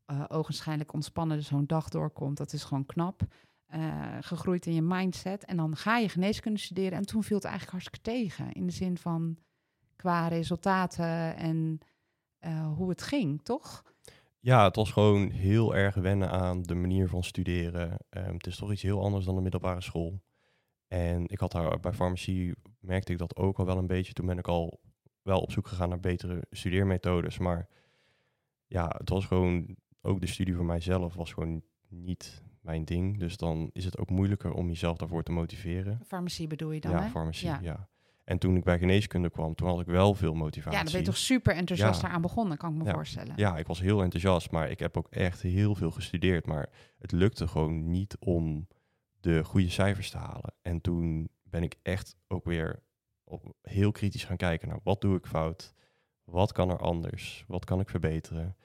eh 0.09 0.23
ogenschijnlijk 0.27 0.93
ontspannen 0.93 1.43
zo'n 1.43 1.65
dag 1.65 1.89
doorkomt, 1.89 2.37
dat 2.37 2.53
is 2.53 2.63
gewoon 2.63 2.85
knap. 2.85 3.21
Eh, 3.69 4.17
gegroeid 4.21 4.65
in 4.65 4.73
je 4.73 4.81
mindset. 4.81 5.45
En 5.45 5.57
dan 5.57 5.75
ga 5.75 5.97
je 5.97 6.09
geneeskunde 6.09 6.59
studeren. 6.59 6.97
En 6.97 7.05
toen 7.05 7.23
viel 7.23 7.35
het 7.35 7.45
eigenlijk 7.45 7.73
hartstikke 7.73 8.11
tegen. 8.11 8.51
In 8.51 8.65
de 8.65 8.73
zin 8.73 8.97
van 8.97 9.37
qua 9.95 10.27
resultaten 10.27 11.35
en 11.35 11.79
eh, 12.39 12.73
hoe 12.75 12.89
het 12.89 13.01
ging, 13.01 13.43
toch? 13.43 13.83
Ja, 14.39 14.63
het 14.63 14.75
was 14.75 14.91
gewoon 14.91 15.29
heel 15.29 15.75
erg 15.75 15.95
wennen 15.95 16.29
aan 16.29 16.61
de 16.61 16.75
manier 16.75 17.07
van 17.07 17.23
studeren. 17.23 17.97
Ehm, 18.09 18.33
het 18.33 18.47
is 18.47 18.57
toch 18.57 18.71
iets 18.71 18.81
heel 18.81 19.03
anders 19.03 19.25
dan 19.25 19.35
de 19.35 19.41
middelbare 19.41 19.81
school. 19.81 20.21
En 20.87 21.27
ik 21.27 21.39
had 21.39 21.51
daar 21.51 21.79
bij 21.79 21.93
farmacie, 21.93 22.55
merkte 22.79 23.11
ik 23.11 23.17
dat 23.17 23.35
ook 23.35 23.59
al 23.59 23.65
wel 23.65 23.77
een 23.77 23.87
beetje. 23.87 24.13
Toen 24.13 24.25
ben 24.25 24.37
ik 24.37 24.47
al 24.47 24.79
wel 25.21 25.39
op 25.39 25.51
zoek 25.51 25.67
gegaan 25.67 25.89
naar 25.89 25.99
betere 25.99 26.43
studeermethodes. 26.49 27.37
Maar 27.37 27.67
ja, 28.67 28.95
het 28.97 29.09
was 29.09 29.25
gewoon, 29.25 29.75
ook 30.01 30.21
de 30.21 30.27
studie 30.27 30.55
voor 30.55 30.65
mijzelf 30.65 31.13
was 31.13 31.33
gewoon 31.33 31.61
niet 31.87 32.43
mijn 32.61 32.85
ding. 32.85 33.19
Dus 33.19 33.37
dan 33.37 33.69
is 33.73 33.85
het 33.85 33.97
ook 33.97 34.09
moeilijker 34.09 34.51
om 34.53 34.67
jezelf 34.67 34.97
daarvoor 34.97 35.23
te 35.23 35.31
motiveren. 35.31 35.99
Farmacie 36.07 36.47
bedoel 36.47 36.71
je 36.71 36.79
dan, 36.79 36.91
ja, 36.91 37.01
hè? 37.03 37.09
farmacie, 37.09 37.47
Ja. 37.47 37.59
ja. 37.61 37.87
En 38.23 38.37
toen 38.37 38.55
ik 38.55 38.63
bij 38.63 38.77
geneeskunde 38.79 39.29
kwam, 39.29 39.55
toen 39.55 39.67
had 39.67 39.79
ik 39.79 39.85
wel 39.85 40.13
veel 40.13 40.33
motivatie. 40.33 40.77
Ja, 40.77 40.83
dan 40.83 40.91
ben 40.91 41.01
je 41.01 41.07
toch 41.07 41.17
super 41.17 41.55
enthousiast 41.55 42.01
Ja. 42.01 42.07
eraan 42.07 42.21
begonnen, 42.21 42.57
kan 42.57 42.71
ik 42.71 42.77
me 42.77 42.83
Ja. 42.83 42.93
voorstellen. 42.93 43.33
Ja, 43.35 43.57
ik 43.57 43.67
was 43.67 43.79
heel 43.79 44.01
enthousiast, 44.01 44.51
maar 44.51 44.69
ik 44.69 44.79
heb 44.79 44.97
ook 44.97 45.07
echt 45.09 45.41
heel 45.41 45.75
veel 45.75 45.91
gestudeerd. 45.91 46.45
Maar 46.45 46.69
het 46.99 47.11
lukte 47.11 47.47
gewoon 47.47 47.89
niet 47.89 48.17
om 48.19 48.67
de 49.19 49.43
goede 49.43 49.69
cijfers 49.69 50.09
te 50.09 50.17
halen. 50.17 50.53
En 50.61 50.81
toen 50.81 51.29
ben 51.43 51.63
ik 51.63 51.75
echt 51.81 52.15
ook 52.27 52.45
weer 52.45 52.83
op, 53.23 53.53
heel 53.61 53.91
kritisch 53.91 54.23
gaan 54.23 54.37
kijken 54.37 54.67
naar 54.67 54.79
wat 54.83 55.01
doe 55.01 55.15
ik 55.17 55.25
fout? 55.25 55.73
Wat 56.23 56.51
kan 56.51 56.69
er 56.69 56.79
anders? 56.79 57.43
Wat 57.47 57.65
kan 57.65 57.79
ik 57.79 57.89
verbeteren? 57.89 58.55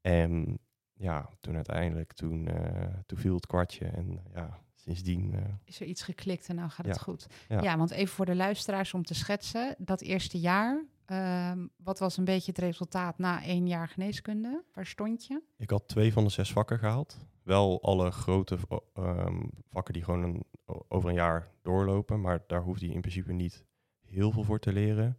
En 0.00 0.58
ja, 0.94 1.28
toen 1.40 1.54
uiteindelijk, 1.54 2.12
toen, 2.12 2.48
eh, 2.48 2.94
toen 3.06 3.18
viel 3.18 3.34
het 3.34 3.46
kwartje. 3.46 3.84
En 3.86 4.20
ja, 4.34 4.58
sindsdien... 4.74 5.34
eh, 5.34 5.40
Is 5.64 5.80
er 5.80 5.86
iets 5.86 6.02
geklikt 6.02 6.48
en 6.48 6.54
nou 6.56 6.70
gaat 6.70 6.86
het 6.86 7.00
goed. 7.00 7.26
Ja. 7.48 7.62
Ja. 7.62 7.76
want 7.76 7.90
even 7.90 8.14
voor 8.14 8.26
de 8.26 8.34
luisteraars 8.34 8.94
om 8.94 9.02
te 9.04 9.14
schetsen. 9.14 9.74
Dat 9.78 10.00
eerste 10.00 10.38
jaar, 10.40 10.84
ehm, 11.04 11.66
wat 11.76 11.98
was 11.98 12.16
een 12.16 12.24
beetje 12.24 12.50
het 12.52 12.60
resultaat 12.60 13.18
na 13.18 13.42
één 13.42 13.66
jaar 13.66 13.88
geneeskunde? 13.88 14.64
Waar 14.72 14.86
stond 14.86 15.26
je? 15.26 15.42
Ik 15.56 15.70
had 15.70 15.88
twee 15.88 16.12
van 16.12 16.24
de 16.24 16.30
zes 16.30 16.52
vakken 16.52 16.78
gehaald. 16.78 17.18
Wel 17.42 17.82
alle 17.82 18.10
grote 18.10 18.58
ehm, 18.94 19.42
vakken 19.70 19.94
die 19.94 20.04
gewoon 20.04 20.22
een, 20.22 20.44
over 20.88 21.08
een 21.08 21.14
jaar 21.14 21.48
doorlopen. 21.62 22.20
Maar 22.20 22.40
daar 22.46 22.62
hoefde 22.62 22.86
je 22.86 22.92
in 22.94 23.00
principe 23.00 23.32
niet 23.32 23.64
heel 24.06 24.30
veel 24.30 24.42
voor 24.44 24.58
te 24.58 24.72
leren. 24.72 25.18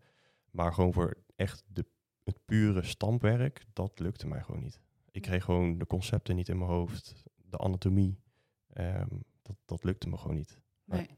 Maar 0.52 0.74
gewoon 0.74 0.94
voor 0.94 1.18
echt 1.36 1.64
de, 1.68 1.86
het 2.24 2.40
pure 2.46 2.84
stampwerk, 2.84 3.66
dat 3.74 4.00
lukte 4.00 4.28
mij 4.28 4.42
gewoon 4.42 4.62
niet. 4.62 4.82
Ik 5.16 5.22
kreeg 5.22 5.44
gewoon 5.44 5.78
de 5.78 5.88
concepten 5.88 6.36
niet 6.36 6.50
in 6.50 6.58
mijn 6.58 6.70
hoofd, 6.70 7.24
de 7.36 7.58
anatomie. 7.58 8.20
Ehm, 8.68 9.08
dat, 9.42 9.56
dat 9.66 9.84
lukte 9.84 10.10
me 10.10 10.18
gewoon 10.18 10.36
niet. 10.36 10.60
Nee. 10.84 11.10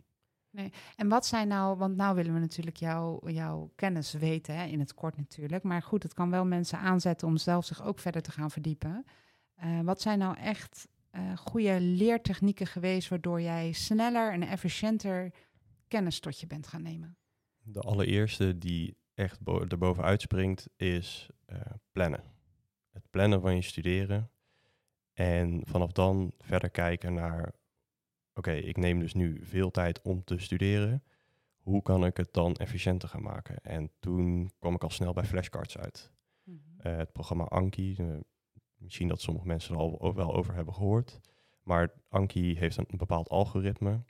nee. 0.49 0.71
En 0.95 1.07
wat 1.07 1.25
zijn 1.25 1.47
nou, 1.47 1.77
want 1.77 1.95
nou 1.95 2.15
willen 2.15 2.33
we 2.33 2.39
natuurlijk 2.39 2.77
jouw 2.77 3.29
jouw 3.29 3.71
kennis 3.75 4.13
weten, 4.13 4.55
hè, 4.55 4.65
in 4.65 4.79
het 4.79 4.93
kort 4.93 5.17
natuurlijk. 5.17 5.63
Maar 5.63 5.81
goed, 5.81 6.03
het 6.03 6.13
kan 6.13 6.29
wel 6.29 6.45
mensen 6.45 6.79
aanzetten 6.79 7.27
om 7.27 7.37
zelf 7.37 7.65
zich 7.65 7.83
ook 7.83 7.99
verder 7.99 8.21
te 8.21 8.31
gaan 8.31 8.51
verdiepen. 8.51 9.05
Eh, 9.55 9.81
wat 9.81 10.01
zijn 10.01 10.19
nou 10.19 10.37
echt 10.37 10.87
uh, 11.11 11.37
goede 11.37 11.81
leertechnieken 11.81 12.67
geweest 12.67 13.09
waardoor 13.09 13.41
jij 13.41 13.71
sneller 13.71 14.31
en 14.31 14.43
efficiënter 14.43 15.33
kennis 15.87 16.19
tot 16.19 16.39
je 16.39 16.47
bent 16.47 16.67
gaan 16.67 16.81
nemen? 16.81 17.17
De 17.57 17.81
allereerste 17.81 18.57
die 18.57 18.97
echt 19.13 19.41
bo 19.41 19.61
erboven 19.61 20.03
uitspringt 20.03 20.69
is 20.75 21.29
uh, 21.47 21.59
plannen. 21.91 22.35
Het 22.97 23.09
plannen 23.09 23.41
van 23.41 23.55
je 23.55 23.61
studeren. 23.61 24.29
En 25.13 25.61
vanaf 25.65 25.91
dan 25.91 26.31
verder 26.39 26.69
kijken 26.69 27.13
naar, 27.13 27.53
oké, 28.33 28.51
ik 28.51 28.77
neem 28.77 28.99
dus 28.99 29.13
nu 29.13 29.39
veel 29.43 29.71
tijd 29.71 30.01
om 30.01 30.23
te 30.23 30.37
studeren. 30.37 31.03
Hoe 31.57 31.81
kan 31.81 32.05
ik 32.05 32.17
het 32.17 32.33
dan 32.33 32.55
efficiënter 32.55 33.09
gaan 33.09 33.21
maken? 33.21 33.57
En 33.61 33.91
toen 33.99 34.51
kwam 34.59 34.75
ik 34.75 34.83
al 34.83 34.89
snel 34.89 35.13
bij 35.13 35.25
flashcards 35.25 35.77
uit. 35.77 36.11
Mm 36.43 36.61
-hmm. 36.63 36.91
uh, 36.91 36.97
het 36.97 37.11
programma 37.11 37.43
Anki, 37.43 37.95
misschien 38.77 39.07
dat 39.07 39.21
sommige 39.21 39.47
mensen 39.47 39.75
er 39.75 39.81
al 39.81 40.15
wel 40.15 40.35
over 40.35 40.53
hebben 40.53 40.73
gehoord. 40.73 41.19
Maar 41.61 41.93
Anki 42.09 42.57
heeft 42.57 42.77
een, 42.77 42.85
bepaald 42.89 43.29
algoritme. 43.29 44.03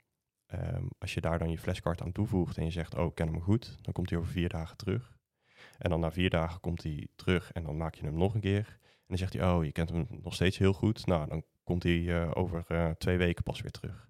Um, 0.54 0.88
als 0.98 1.14
je 1.14 1.20
daar 1.20 1.38
dan 1.38 1.50
je 1.50 1.58
flashcard 1.58 2.02
aan 2.02 2.12
toevoegt 2.12 2.56
en 2.56 2.64
je 2.64 2.70
zegt, 2.70 2.94
oh, 2.94 3.06
ik 3.06 3.14
ken 3.14 3.26
hem 3.26 3.40
goed, 3.40 3.78
dan 3.80 3.92
komt 3.92 4.10
hij 4.10 4.18
over 4.18 4.30
vier 4.30 4.48
dagen 4.48 4.76
terug. 4.76 5.17
En 5.78 5.90
dan 5.90 6.00
na 6.00 6.12
vier 6.12 6.30
dagen 6.30 6.60
komt 6.60 6.82
hij 6.82 7.08
terug 7.14 7.52
en 7.52 7.62
dan 7.62 7.76
maak 7.76 7.94
je 7.94 8.04
hem 8.04 8.18
nog 8.18 8.34
een 8.34 8.40
keer. 8.40 8.78
En 8.82 9.06
dan 9.06 9.18
zegt 9.18 9.32
hij, 9.32 9.50
oh, 9.50 9.64
je 9.64 9.72
kent 9.72 9.88
hem 9.88 10.06
nog 10.22 10.34
steeds 10.34 10.58
heel 10.58 10.72
goed. 10.72 11.06
Nou, 11.06 11.28
dan 11.28 11.44
komt 11.64 11.82
hij 11.82 11.98
uh, 11.98 12.30
over 12.34 12.64
uh, 12.68 12.90
twee 12.90 13.16
weken 13.16 13.42
pas 13.42 13.60
weer 13.60 13.70
terug. 13.70 14.08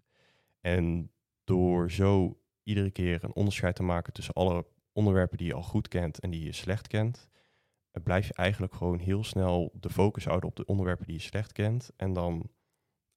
En 0.61 1.11
door 1.45 1.91
zo 1.91 2.41
iedere 2.63 2.91
keer 2.91 3.25
een 3.25 3.35
onderscheid 3.35 3.77
te 3.77 3.83
maken 3.83 4.13
tussen 4.13 4.35
alle 4.35 4.67
onderwerpen 4.93 5.39
die 5.39 5.47
je 5.47 5.55
al 5.55 5.63
goed 5.63 5.89
kent 5.89 6.19
en 6.19 6.31
die 6.31 6.45
je 6.45 6.53
slecht 6.53 6.87
kent, 6.87 7.29
blijf 8.03 8.27
je 8.27 8.35
eigenlijk 8.35 8.75
gewoon 8.75 8.99
heel 8.99 9.25
snel 9.25 9.73
de 9.81 9.91
focus 9.91 10.25
houden 10.25 10.49
op 10.49 10.57
de 10.57 10.65
onderwerpen 10.65 11.07
die 11.07 11.15
je 11.15 11.21
slecht 11.21 11.53
kent. 11.53 11.91
En 11.97 12.13
dan 12.13 12.51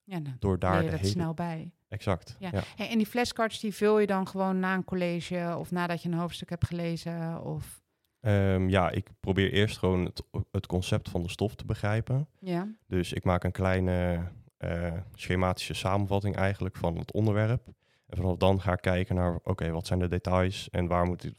ja, 0.03 0.19
dan 0.19 0.35
door 0.39 0.59
daar 0.59 0.83
je 0.83 0.89
de 0.89 0.95
hele... 0.95 1.07
snel 1.07 1.33
bij. 1.33 1.71
Exact. 1.87 2.35
Ja. 2.39 2.49
Ja. 2.51 2.63
Hey, 2.75 2.89
en 2.89 2.97
die 2.97 3.07
flashcards 3.07 3.59
die 3.59 3.75
vul 3.75 3.99
je 3.99 4.07
dan 4.07 4.27
gewoon 4.27 4.59
na 4.59 4.73
een 4.73 4.83
college 4.83 5.55
of 5.57 5.71
nadat 5.71 6.01
je 6.03 6.09
een 6.09 6.17
hoofdstuk 6.17 6.49
hebt 6.49 6.65
gelezen? 6.65 7.43
Of... 7.43 7.80
Ehm, 8.21 8.69
ja, 8.69 8.89
ik 8.89 9.09
probeer 9.19 9.51
eerst 9.51 9.77
gewoon 9.77 10.05
het, 10.05 10.23
het 10.51 10.67
concept 10.67 11.09
van 11.09 11.23
de 11.23 11.29
stof 11.29 11.55
te 11.55 11.65
begrijpen. 11.65 12.27
Ja. 12.39 12.67
Dus 12.87 13.13
ik 13.13 13.23
maak 13.23 13.43
een 13.43 13.51
kleine 13.51 14.27
uh, 14.59 14.93
schematische 15.13 15.73
samenvatting 15.73 16.35
eigenlijk 16.35 16.75
van 16.75 16.97
het 16.97 17.11
onderwerp. 17.11 17.67
En 18.05 18.17
vanaf 18.17 18.37
dan 18.37 18.61
ga 18.61 18.73
ik 18.73 18.81
kijken 18.81 19.15
naar, 19.15 19.39
oké, 19.43 19.71
wat 19.71 19.87
zijn 19.87 19.99
de 19.99 20.07
details 20.07 20.69
en 20.69 20.87
waar 20.87 21.05
moet 21.05 21.23
ik, 21.23 21.33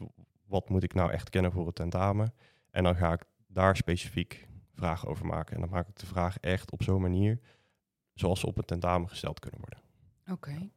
wat 0.46 0.68
moet 0.68 0.82
ik 0.82 0.94
nou 0.94 1.10
echt 1.10 1.30
kennen 1.30 1.52
voor 1.52 1.66
het 1.66 1.74
tentamen? 1.74 2.34
En 2.70 2.84
dan 2.84 2.96
ga 2.96 3.12
ik 3.12 3.24
daar 3.46 3.76
specifiek 3.76 4.48
vragen 4.74 5.08
over 5.08 5.26
maken. 5.26 5.54
En 5.54 5.60
dan 5.60 5.70
maak 5.70 5.88
ik 5.88 5.98
de 5.98 6.06
vraag 6.06 6.38
echt 6.38 6.70
op 6.70 6.82
zo'n 6.82 7.00
manier 7.00 7.40
zoals 8.14 8.40
ze 8.40 8.46
op 8.46 8.56
het 8.56 8.66
tentamen 8.66 9.08
gesteld 9.08 9.38
kunnen 9.38 9.60
worden. 9.60 9.80
Oké. 10.22 10.50
Okay. 10.50 10.70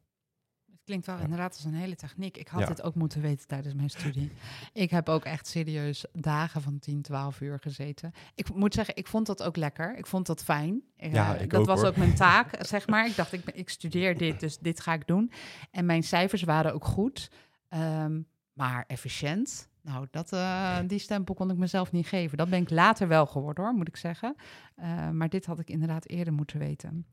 Klinkt 0.86 1.06
wel 1.06 1.16
ja. 1.16 1.22
inderdaad 1.22 1.54
als 1.54 1.64
een 1.64 1.74
hele 1.74 1.96
techniek. 1.96 2.36
Ik 2.36 2.48
had 2.48 2.60
Ja. 2.60 2.68
het 2.68 2.82
ook 2.82 2.94
moeten 2.94 3.20
weten 3.20 3.46
tijdens 3.46 3.74
mijn 3.74 3.90
studie. 3.90 4.30
ik 4.72 4.90
heb 4.90 5.08
ook 5.08 5.24
echt 5.24 5.46
serieus 5.46 6.04
dagen 6.12 6.62
van 6.62 6.78
10, 6.78 7.02
12 7.02 7.40
uur 7.40 7.58
gezeten. 7.60 8.12
Ik 8.34 8.54
moet 8.54 8.74
zeggen, 8.74 8.96
ik 8.96 9.06
vond 9.06 9.26
dat 9.26 9.42
ook 9.42 9.56
lekker. 9.56 9.96
Ik 9.96 10.06
vond 10.06 10.26
dat 10.26 10.42
fijn. 10.44 10.82
Ja, 10.96 11.34
Uh, 11.34 11.40
ik 11.42 11.50
dat 11.50 11.60
ook, 11.60 11.66
was 11.66 11.80
hoor. 11.80 11.88
ook 11.88 11.96
mijn 11.96 12.14
taak, 12.26 12.56
zeg 12.66 12.86
maar. 12.86 13.06
Ik 13.06 13.16
dacht, 13.16 13.32
ik, 13.32 13.44
ik 13.50 13.68
studeer 13.68 14.18
dit, 14.18 14.40
dus 14.40 14.58
dit 14.58 14.80
ga 14.80 14.92
ik 14.92 15.06
doen. 15.06 15.32
En 15.70 15.86
mijn 15.86 16.02
cijfers 16.02 16.42
waren 16.42 16.74
ook 16.74 16.84
goed. 16.84 17.30
Ehm, 17.68 18.20
maar 18.52 18.84
efficiënt, 18.86 19.68
nou, 19.86 20.06
dat, 20.10 20.32
uh, 20.32 20.78
die 20.86 20.98
stempel 20.98 21.34
kon 21.34 21.50
ik 21.50 21.56
mezelf 21.56 21.92
niet 21.92 22.06
geven. 22.06 22.38
Dat 22.38 22.50
ben 22.50 22.62
ik 22.62 22.70
later 22.70 23.08
wel 23.08 23.26
geworden, 23.26 23.64
hoor, 23.64 23.74
moet 23.74 23.88
ik 23.88 23.96
zeggen. 23.96 24.36
Uh, 24.76 25.10
maar 25.10 25.28
dit 25.28 25.46
had 25.46 25.58
ik 25.58 25.70
inderdaad 25.70 26.08
eerder 26.08 26.32
moeten 26.32 26.58
weten. 26.58 27.06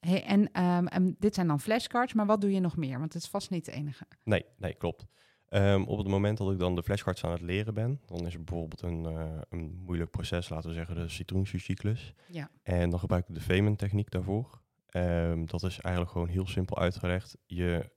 Hey, 0.00 0.24
en, 0.24 0.64
um, 0.64 0.86
en 0.86 1.16
dit 1.18 1.34
zijn 1.34 1.46
dan 1.46 1.60
flashcards, 1.60 2.14
maar 2.14 2.26
wat 2.26 2.40
doe 2.40 2.52
je 2.52 2.60
nog 2.60 2.76
meer? 2.76 2.98
Want 2.98 3.12
het 3.12 3.22
is 3.22 3.28
vast 3.28 3.50
niet 3.50 3.66
het 3.66 3.74
enige. 3.74 4.06
Nee, 4.24 4.44
nee, 4.56 4.74
klopt. 4.74 5.06
Um, 5.48 5.84
op 5.84 5.98
het 5.98 6.08
moment 6.08 6.38
dat 6.38 6.52
ik 6.52 6.58
dan 6.58 6.74
de 6.74 6.82
flashcards 6.82 7.24
aan 7.24 7.30
het 7.32 7.40
leren 7.40 7.74
ben, 7.74 8.00
dan 8.06 8.26
is 8.26 8.34
er 8.34 8.44
bijvoorbeeld 8.44 8.82
een, 8.82 9.04
uh, 9.04 9.40
een 9.48 9.80
moeilijk 9.84 10.10
proces, 10.10 10.48
laten 10.48 10.68
we 10.68 10.74
zeggen 10.74 10.94
de 10.94 11.08
citroensuurcyclus. 11.08 12.14
Ja. 12.28 12.50
En 12.62 12.90
dan 12.90 12.98
gebruik 12.98 13.28
ik 13.28 13.34
de 13.34 13.40
Feynman-techniek 13.40 14.10
daarvoor. 14.10 14.60
Um, 14.96 15.46
dat 15.46 15.62
is 15.62 15.80
eigenlijk 15.80 16.12
gewoon 16.12 16.28
heel 16.28 16.46
simpel 16.46 16.78
uitgelegd. 16.78 17.36
Je 17.46 17.90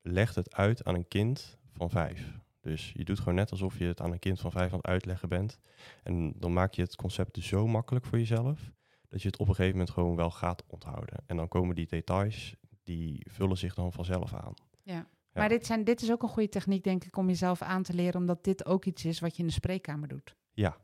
legt 0.00 0.34
het 0.34 0.54
uit 0.54 0.84
aan 0.84 0.94
een 0.94 1.08
kind 1.08 1.58
van 1.72 1.90
vijf. 1.90 2.40
Dus 2.62 2.92
je 2.94 3.04
doet 3.04 3.18
gewoon 3.18 3.34
net 3.34 3.50
alsof 3.50 3.78
je 3.78 3.84
het 3.84 4.00
aan 4.00 4.12
een 4.12 4.18
kind 4.18 4.40
van 4.40 4.50
vijf 4.50 4.70
aan 4.70 4.76
het 4.76 4.86
uitleggen 4.86 5.28
bent. 5.28 5.58
En 6.02 6.32
dan 6.36 6.52
maak 6.52 6.74
je 6.74 6.82
het 6.82 6.96
concept 6.96 7.34
dus 7.34 7.46
zo 7.46 7.66
makkelijk 7.66 8.04
voor 8.04 8.18
jezelf, 8.18 8.72
dat 9.08 9.22
je 9.22 9.28
het 9.28 9.38
op 9.38 9.48
een 9.48 9.54
gegeven 9.54 9.78
moment 9.78 9.94
gewoon 9.94 10.16
wel 10.16 10.30
gaat 10.30 10.64
onthouden. 10.66 11.22
En 11.26 11.36
dan 11.36 11.48
komen 11.48 11.74
die 11.74 11.86
details, 11.86 12.56
die 12.82 13.26
vullen 13.30 13.56
zich 13.56 13.74
dan 13.74 13.92
vanzelf 13.92 14.34
aan. 14.34 14.54
Ja. 14.82 14.94
ja. 14.94 15.06
Maar 15.32 15.48
dit, 15.48 15.66
zijn, 15.66 15.84
dit 15.84 16.02
is 16.02 16.10
ook 16.10 16.22
een 16.22 16.28
goede 16.28 16.48
techniek, 16.48 16.84
denk 16.84 17.04
ik, 17.04 17.16
om 17.16 17.28
jezelf 17.28 17.62
aan 17.62 17.82
te 17.82 17.94
leren, 17.94 18.20
omdat 18.20 18.44
dit 18.44 18.66
ook 18.66 18.84
iets 18.84 19.04
is 19.04 19.20
wat 19.20 19.36
je 19.36 19.42
in 19.42 19.48
de 19.48 19.54
spreekkamer 19.54 20.08
doet. 20.08 20.36
Ja, 20.52 20.76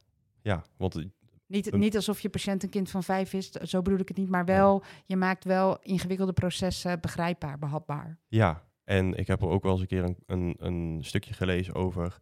ja. 0.43 0.65
Want 0.77 0.95
niet, 1.47 1.73
een, 1.73 1.79
niet 1.79 1.97
alsof 1.97 2.21
je 2.21 2.29
patiënt 2.29 2.63
een 2.63 2.69
kind 2.69 2.91
van 2.91 3.03
vijf 3.03 3.33
is, 3.33 3.51
zo 3.51 3.83
bedoel 3.83 3.99
ik 3.99 4.09
het 4.09 4.17
niet, 4.17 4.29
maar 4.29 4.45
wel, 4.45 4.83
je 5.05 5.17
maakt 5.17 5.45
wel 5.45 5.79
ingewikkelde 5.83 6.33
processen 6.33 7.01
begrijpbaar, 7.01 7.59
behapbaar. 7.59 8.19
Ja, 8.29 8.68
en 8.89 9.15
ik 9.15 9.27
heb 9.27 9.41
er 9.43 9.49
ook 9.49 9.63
wel 9.63 9.73
eens 9.73 9.81
een 9.81 9.87
keer 9.87 10.05
een, 10.05 10.17
een, 10.27 10.55
een 10.59 10.99
stukje 11.05 11.35
gelezen 11.35 11.75
over. 11.75 12.19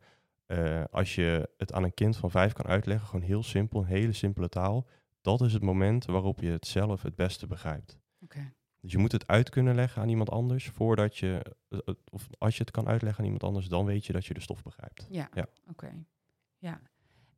Uh, 0.47 0.85
als 0.91 1.15
je 1.15 1.51
het 1.57 1.73
aan 1.73 1.85
een 1.85 1.95
kind 1.95 2.17
van 2.17 2.31
vijf 2.31 2.53
kan 2.53 2.67
uitleggen, 2.67 3.07
gewoon 3.07 3.25
heel 3.25 3.43
simpel, 3.43 3.81
een 3.81 3.87
hele 3.87 4.13
simpele 4.13 4.49
taal. 4.49 4.87
Dat 5.21 5.41
is 5.41 5.53
het 5.53 5.63
moment 5.63 6.05
waarop 6.05 6.41
je 6.41 6.51
het 6.51 6.67
zelf 6.67 7.03
het 7.03 7.15
beste 7.15 7.47
begrijpt. 7.47 7.99
Okay. 8.21 8.53
Dus 8.81 8.93
je 8.93 8.99
moet 8.99 9.13
het 9.13 9.27
uit 9.27 9.51
kunnen 9.51 9.75
leggen 9.75 10.03
aan 10.03 10.09
iemand 10.09 10.31
anders 10.31 10.69
voordat 10.69 11.17
je, 11.17 11.57
of 12.11 12.27
als 12.39 12.57
je 12.57 12.63
het 12.63 12.71
kan 12.71 12.89
uitleggen 12.89 13.19
aan 13.19 13.25
iemand 13.25 13.45
anders, 13.45 13.69
dan 13.69 13.85
weet 13.85 14.07
je 14.07 14.13
dat 14.13 14.27
je 14.27 14.35
de 14.35 14.41
stof 14.41 14.63
begrijpt. 14.63 15.07
Ja, 15.11 15.29
ja. 15.33 15.43
oké. 15.43 15.71
Okay. 15.71 16.05
Ja. 16.59 16.81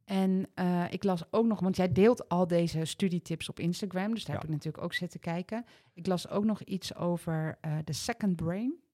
En 0.04 0.46
uh, 0.54 0.92
ik 0.92 1.04
las 1.04 1.32
ook 1.32 1.46
nog, 1.46 1.60
want 1.60 1.76
jij 1.76 1.92
deelt 1.92 2.28
al 2.28 2.46
deze 2.46 2.84
studietips 2.84 3.48
op 3.48 3.60
Instagram, 3.60 4.14
dus 4.14 4.24
daar 4.24 4.34
ja. 4.34 4.40
heb 4.40 4.50
ik 4.50 4.54
natuurlijk 4.54 4.84
ook 4.84 4.94
zitten 4.94 5.20
kijken. 5.20 5.64
Ik 5.92 6.06
las 6.06 6.28
ook 6.28 6.44
nog 6.44 6.62
iets 6.62 6.94
over 6.94 7.58
uh, 7.66 7.78
de 7.84 7.92
second 7.92 8.36
brain. 8.36 8.86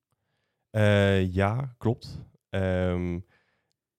Uh, 0.74 1.32
ja, 1.32 1.74
klopt. 1.78 2.20
Um, 2.50 3.26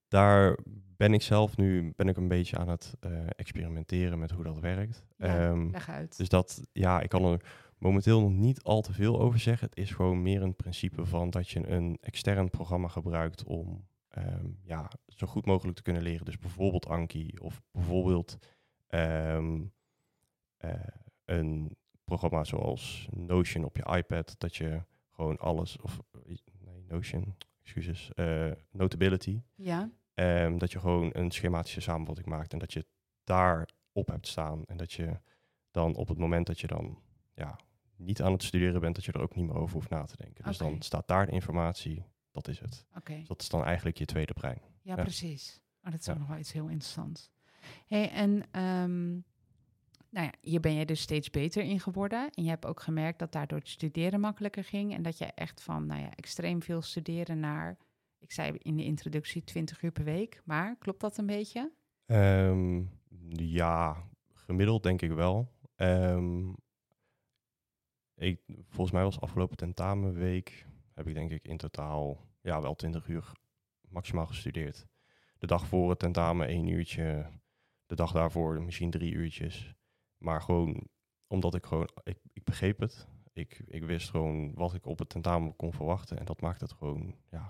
daar 0.08 0.58
ben 0.98 1.13
ik 1.13 1.22
zelf 1.22 1.58
nu 1.58 1.94
ben 1.96 2.08
ik 2.08 2.17
een 2.17 2.27
beetje 2.27 2.58
aan 2.58 2.70
het 2.70 2.98
uh, 3.05 3.27
experimenteren 3.36 4.20
met 4.20 4.32
hoe 4.32 4.44
dat 4.44 4.60
werkt. 4.60 5.05
Ja, 5.17 5.48
um, 5.48 5.72
leg 5.72 5.89
uit. 5.89 6.17
Dus 6.17 6.29
dat, 6.29 6.62
ja, 6.72 7.01
ik 7.01 7.10
kan 7.10 7.25
er 7.25 7.46
momenteel 7.77 8.22
nog 8.22 8.32
niet 8.32 8.63
al 8.63 8.82
te 8.82 8.94
veel 8.94 9.20
over 9.20 9.39
zeggen. 9.39 9.67
Het 9.67 9.77
is 9.77 9.91
gewoon 9.91 10.22
meer 10.22 10.41
een 10.41 10.55
principe 10.55 11.05
van 11.05 11.29
dat 11.29 11.50
je 11.50 11.67
een 11.67 11.98
extern 12.01 12.50
programma 12.50 12.88
gebruikt 12.88 13.44
om 13.44 13.88
um, 14.17 14.60
ja, 14.63 14.91
zo 15.08 15.27
goed 15.27 15.46
mogelijk 15.46 15.77
te 15.77 15.84
kunnen 15.84 16.01
leren. 16.01 16.25
Dus 16.25 16.39
bijvoorbeeld 16.39 16.88
Anki 16.88 17.34
of 17.41 17.62
bijvoorbeeld 17.72 18.38
um, 18.89 19.74
uh, 20.65 20.72
een 21.25 21.77
programma 22.03 22.44
zoals 22.44 23.08
Notion 23.12 23.63
op 23.63 23.77
je 23.77 23.98
iPad, 23.98 24.36
dat 24.38 24.55
je 24.55 24.82
gewoon 25.12 25.38
alles, 25.38 25.77
of 25.82 26.00
Notion, 26.88 27.36
excuses, 27.62 28.12
uh, 28.15 28.51
Notability. 28.72 29.42
Ja. 29.56 29.89
Um, 30.13 30.58
dat 30.58 30.72
je 30.72 30.80
gewoon 30.80 31.10
een 31.13 31.32
schematische 31.32 31.82
samenvatting 31.82 32.27
maakt 32.27 32.54
en 32.54 32.60
dat 32.60 32.74
je 32.74 32.86
daar 33.24 33.70
op 33.92 34.08
hebt 34.08 34.27
staan. 34.27 34.65
En 34.65 34.77
dat 34.77 34.92
je 34.92 35.20
dan 35.72 35.96
op 35.96 36.08
het 36.08 36.18
moment 36.18 36.48
dat 36.48 36.60
je 36.60 36.68
dan 36.68 37.00
ja, 37.34 37.60
niet 37.96 38.22
aan 38.22 38.32
het 38.32 38.44
studeren 38.44 38.82
bent, 38.82 38.96
dat 38.96 39.06
je 39.06 39.12
er 39.12 39.22
ook 39.22 39.36
niet 39.36 39.46
meer 39.46 39.56
over 39.56 39.75
hoeft 39.75 39.89
na 39.89 40.04
te 40.04 40.18
denken. 40.18 40.44
Dus 40.44 40.58
dan 40.58 40.82
staat 40.82 41.08
daar 41.08 41.25
de 41.25 41.32
informatie, 41.32 42.06
dat 42.32 42.48
is 42.48 42.60
het. 42.60 42.86
Okay. 42.98 43.20
Dus 43.20 43.27
dat 43.27 43.42
is 43.42 43.50
dan 43.50 43.63
eigenlijk 43.63 43.98
je 43.98 44.06
tweede 44.06 44.34
brein. 44.34 44.62
Ja, 44.82 44.96
ja. 44.96 45.01
precies. 45.01 45.62
Oh, 45.84 45.92
dat 45.92 46.00
is 46.00 46.06
ja. 46.06 46.13
ook 46.13 46.20
nog 46.20 46.27
wel 46.27 46.38
iets 46.38 46.51
heel 46.51 46.68
interessants. 46.68 47.32
Hey, 47.88 48.12
en 48.12 48.62
um, 48.62 49.25
nou 50.15 50.27
ja, 50.27 50.34
hier 50.41 50.60
ben 50.60 50.74
je 50.74 50.86
dus 50.86 51.01
steeds 51.01 51.29
beter 51.29 51.63
in 51.63 51.79
geworden. 51.79 52.29
En 52.29 52.43
je 52.43 52.50
hebt 52.50 52.65
ook 52.65 52.79
gemerkt 52.79 53.19
dat 53.19 53.31
daardoor 53.31 53.57
het 53.57 53.67
studeren 53.67 54.19
makkelijker 54.19 54.63
ging. 54.63 54.93
En 54.93 55.01
dat 55.01 55.17
je 55.17 55.25
echt 55.25 55.62
van 55.62 55.86
nou 55.86 56.01
ja, 56.01 56.10
extreem 56.15 56.62
veel 56.62 56.81
studeren 56.81 57.39
naar, 57.39 57.77
ik 58.19 58.31
zei 58.31 58.57
in 58.57 58.77
de 58.77 58.84
introductie, 58.84 59.43
20 59.43 59.81
uur 59.81 59.91
per 59.91 60.03
week. 60.03 60.41
Maar 60.43 60.77
klopt 60.77 61.01
dat 61.01 61.17
een 61.17 61.25
beetje? 61.25 61.72
Um, 62.05 62.89
ja, 63.29 64.07
gemiddeld 64.34 64.84
denk 64.84 65.01
ik 65.01 65.12
wel. 65.12 65.51
Ik, 68.15 68.41
volgens 68.48 68.91
mij 68.91 69.03
was 69.03 69.19
afgelopen 69.19 69.57
tentamenweek, 69.57 70.65
heb 70.93 71.07
ik 71.07 71.13
denk 71.13 71.31
ik 71.31 71.48
in 71.48 71.57
totaal 71.57 72.17
ja, 72.41 72.62
wel 72.62 72.75
20 72.75 73.07
uur 73.07 73.31
maximaal 73.89 74.25
gestudeerd. 74.25 74.86
De 75.38 75.48
dag 75.48 75.67
voor 75.67 75.89
het 75.89 76.00
tentamen 76.00 76.48
één 76.48 76.67
uurtje, 76.67 77.29
de 77.86 77.95
dag 77.95 78.12
daarvoor 78.12 78.62
misschien 78.62 78.89
drie 78.89 79.13
uurtjes. 79.13 79.75
Maar 80.17 80.41
gewoon 80.41 80.88
omdat 81.27 81.55
ik 81.55 81.65
gewoon, 81.65 81.89
ik, 82.03 82.17
ik 82.34 82.43
begreep 82.43 82.79
het. 82.79 83.07
Ik, 83.34 83.63
ik 83.67 83.84
wist 83.84 84.10
gewoon 84.10 84.53
wat 84.53 84.74
ik 84.74 84.86
op 84.86 85.00
het 85.00 85.10
tentamen 85.10 85.55
kon 85.55 85.74
verwachten. 85.74 86.17
En 86.17 86.25
dat 86.25 86.41
maakt 86.41 86.62
het 86.62 86.72
gewoon, 86.72 87.15
ja, 87.31 87.50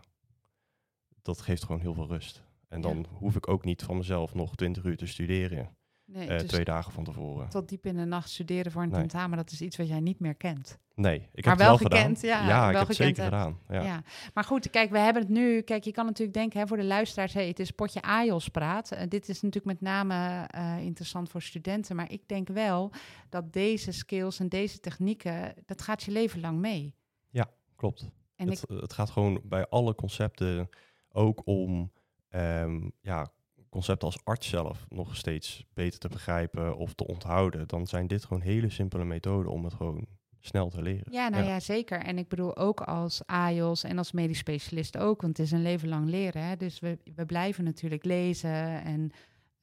dat 1.22 1.42
geeft 1.42 1.64
gewoon 1.64 1.82
heel 1.82 1.94
veel 1.94 2.08
rust. 2.08 2.44
En 2.68 2.82
dan 2.82 3.06
hoef 3.12 3.36
ik 3.36 3.48
ook 3.48 3.66
niet 3.66 3.84
van 3.84 3.98
mezelf 3.98 4.34
nog 4.34 4.56
20 4.56 4.84
uur 4.84 4.98
te 4.98 5.06
studeren. 5.06 5.78
Nee, 6.06 6.30
uh, 6.30 6.38
twee 6.38 6.64
dagen 6.64 6.92
van 6.92 7.04
tevoren. 7.04 7.50
Tot 7.50 7.70
diep 7.70 7.86
in 7.86 7.96
de 7.96 8.06
nacht 8.06 8.30
studeren 8.30 8.72
voor 8.72 8.82
een 8.82 8.90
nee. 8.90 9.00
tentamen, 9.00 9.38
dat 9.38 9.52
is 9.52 9.62
iets 9.62 9.78
wat 9.78 9.88
jij 9.88 10.00
niet 10.00 10.20
meer 10.20 10.36
kent. 10.36 10.80
Nee, 10.96 11.30
ik 11.34 11.46
maar 11.46 11.58
heb 11.58 11.66
wel, 11.66 11.78
gekend, 11.78 12.20
gedaan. 12.20 12.46
Ja, 12.46 12.48
ja 12.48 12.70
ik 12.70 12.78
heb 12.78 12.88
het 12.88 12.96
zeker 12.96 13.24
gedaan. 13.24 13.60
Ja. 13.68 13.82
ja. 13.82 14.04
Maar 14.34 14.44
goed, 14.44 14.70
kijk, 14.70 14.92
we 14.92 14.98
hebben 14.98 15.22
het 15.22 15.32
nu. 15.32 15.62
Kijk, 15.62 15.84
je 15.84 15.92
kan 15.92 16.06
natuurlijk 16.06 16.38
denken 16.38 16.60
hè, 16.60 16.68
voor 16.68 16.78
de 16.78 16.84
luisteraars, 16.84 17.34
hey, 17.34 17.48
het 17.48 17.60
is 17.60 17.72
potje 17.72 18.02
AJOS 18.02 18.50
praat. 18.50 18.94
Uh, 18.94 19.00
dit 19.08 19.30
is 19.30 19.42
natuurlijk 19.42 19.80
met 19.80 19.82
name 19.82 20.48
uh, 20.56 20.80
interessant 20.80 21.30
voor 21.30 21.42
studenten. 21.42 21.96
Maar 21.96 22.12
ik 22.12 22.28
denk 22.28 22.48
wel 22.48 22.92
dat 23.30 23.54
deze 23.54 23.92
skills 23.92 24.40
en 24.40 24.50
deze 24.50 24.80
technieken, 24.80 25.54
dat 25.66 25.82
gaat 25.82 26.04
je 26.04 26.12
leven 26.12 26.40
lang 26.40 26.60
mee. 26.60 26.96
Ja, 27.30 27.50
klopt. 27.76 28.10
En 28.36 28.50
het, 28.50 28.64
ik... 28.70 28.80
het 28.80 28.94
gaat 28.94 29.10
gewoon 29.10 29.42
bij 29.44 29.68
alle 29.68 29.96
concepten 29.96 30.70
ook 31.10 31.42
om 31.46 31.92
um, 32.30 32.92
ja, 33.02 33.32
concepten 33.76 34.08
als 34.08 34.24
arts 34.24 34.50
zelf 34.50 34.86
nog 34.90 35.16
steeds 35.16 35.66
beter 35.74 36.00
te 36.00 36.08
begrijpen 36.08 36.78
of 36.78 36.94
te 36.94 37.08
onthouden, 37.08 37.68
dan 37.68 37.88
zijn 37.88 38.08
dit 38.08 38.26
gewoon 38.26 38.42
hele 38.42 38.70
simpele 38.70 39.06
methoden 39.06 39.52
om 39.52 39.64
het 39.64 39.74
gewoon 39.74 40.06
snel 40.40 40.70
te 40.70 40.82
leren. 40.82 41.12
Ja, 41.12 41.30
nou 41.30 41.44
ja, 41.44 41.60
zeker. 41.60 42.00
En 42.00 42.18
ik 42.18 42.28
bedoel 42.28 42.58
ook 42.58 42.82
als 42.82 43.26
AIOS 43.26 43.84
en 43.84 43.98
als 43.98 44.12
medisch 44.12 44.38
specialist 44.38 44.98
ook, 44.98 45.22
want 45.22 45.38
het 45.38 45.46
is 45.46 45.52
een 45.52 45.62
leven 45.62 45.90
lang 45.90 46.10
leren. 46.10 46.44
Hè? 46.44 46.56
Dus 46.56 46.80
we, 46.80 46.98
we 47.16 47.26
blijven 47.26 47.64
natuurlijk 47.64 48.06
lezen 48.06 48.84
en 48.84 49.12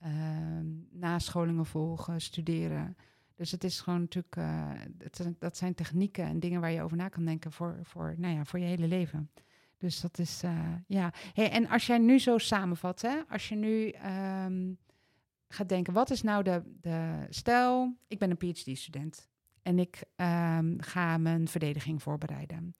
uh, 0.04 0.11
nascholingen 0.90 1.66
volgen, 1.66 2.21
studeren. 2.21 2.97
Dus 3.35 3.50
het 3.50 3.64
is 3.64 3.81
gewoon 3.81 4.00
natuurlijk, 4.00 4.37
uh, 4.37 4.71
het, 4.99 5.35
dat 5.38 5.57
zijn 5.57 5.75
technieken 5.75 6.25
en 6.25 6.40
dingen 6.40 6.61
waar 6.61 6.73
je 6.73 6.83
over 6.83 6.97
na 6.97 7.09
kan 7.09 7.25
denken 7.25 7.52
voor, 7.52 7.78
voor, 7.83 8.14
nou 8.16 8.35
ja, 8.35 8.45
voor 8.45 8.59
je 8.59 8.64
hele 8.64 8.87
leven. 8.87 9.31
Dus 9.82 10.00
dat 10.00 10.18
is, 10.18 10.42
uh, 10.44 10.74
ja. 10.86 11.12
En 11.34 11.68
als 11.68 11.86
jij 11.86 11.98
nu 11.98 12.18
zo 12.18 12.38
samenvat, 12.38 13.00
hè, 13.00 13.20
als 13.28 13.48
je 13.48 13.54
nu 13.54 13.94
um, 14.44 14.78
gaat 15.48 15.68
denken, 15.68 15.92
wat 15.92 16.10
is 16.10 16.22
nou 16.22 16.42
de, 16.42 16.62
de 16.80 17.26
stel, 17.28 17.96
ik 18.08 18.18
ben 18.18 18.30
een 18.30 18.36
PhD-student 18.36 19.28
en 19.62 19.78
ik 19.78 20.02
um, 20.16 20.76
ga 20.80 21.18
mijn 21.18 21.48
verdediging 21.48 22.02
voorbereiden. 22.02 22.74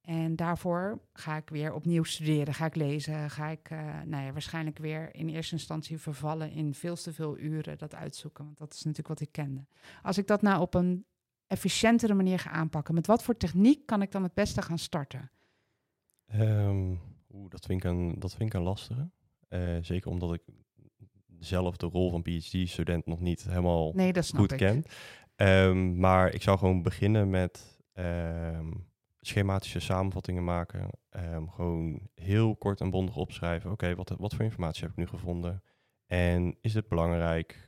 En 0.00 0.36
daarvoor 0.36 1.00
ga 1.12 1.36
ik 1.36 1.48
weer 1.48 1.72
opnieuw 1.72 2.02
studeren, 2.02 2.54
ga 2.54 2.66
ik 2.66 2.74
lezen, 2.74 3.30
ga 3.30 3.48
ik 3.48 3.70
uh, 3.70 3.78
nou 4.04 4.24
ja, 4.24 4.32
waarschijnlijk 4.32 4.78
weer 4.78 5.14
in 5.14 5.28
eerste 5.28 5.54
instantie 5.54 5.98
vervallen 5.98 6.50
in 6.50 6.74
veel 6.74 6.96
te 6.96 7.12
veel 7.12 7.38
uren 7.38 7.78
dat 7.78 7.94
uitzoeken, 7.94 8.44
want 8.44 8.58
dat 8.58 8.72
is 8.72 8.78
natuurlijk 8.82 9.08
wat 9.08 9.20
ik 9.20 9.32
kende. 9.32 9.66
Als 10.02 10.18
ik 10.18 10.26
dat 10.26 10.42
nou 10.42 10.60
op 10.60 10.74
een 10.74 11.04
efficiëntere 11.46 12.14
manier 12.14 12.38
ga 12.38 12.50
aanpakken, 12.50 12.94
met 12.94 13.06
wat 13.06 13.22
voor 13.22 13.36
techniek 13.36 13.86
kan 13.86 14.02
ik 14.02 14.12
dan 14.12 14.22
het 14.22 14.34
beste 14.34 14.62
gaan 14.62 14.78
starten? 14.78 15.30
Um, 16.34 17.00
oeh, 17.34 17.50
dat, 17.50 17.66
vind 17.66 17.84
ik 17.84 17.90
een, 17.90 18.14
dat 18.18 18.34
vind 18.34 18.48
ik 18.48 18.54
een 18.54 18.64
lastige. 18.64 19.10
Uh, 19.48 19.76
zeker 19.80 20.10
omdat 20.10 20.34
ik 20.34 20.42
zelf 21.38 21.76
de 21.76 21.86
rol 21.86 22.10
van 22.10 22.22
PhD-student 22.22 23.06
nog 23.06 23.20
niet 23.20 23.42
helemaal 23.42 23.92
nee, 23.92 24.12
dat 24.12 24.30
goed 24.34 24.52
ik. 24.52 24.58
ken. 24.58 24.84
Um, 25.36 25.98
maar 25.98 26.32
ik 26.32 26.42
zou 26.42 26.58
gewoon 26.58 26.82
beginnen 26.82 27.30
met 27.30 27.80
um, 27.94 28.86
schematische 29.20 29.80
samenvattingen 29.80 30.44
maken. 30.44 30.90
gewoon 31.50 32.08
heel 32.14 32.56
kort 32.56 32.80
en 32.80 32.90
bondig 32.90 33.16
opschrijven. 33.16 33.70
Oké, 33.70 33.84
okay, 33.84 33.96
wat, 33.96 34.14
wat 34.18 34.34
voor 34.34 34.44
informatie 34.44 34.82
heb 34.82 34.90
ik 34.90 34.96
nu 34.96 35.06
gevonden? 35.06 35.62
En 36.06 36.56
is 36.60 36.72
dit 36.72 36.88
belangrijk? 36.88 37.66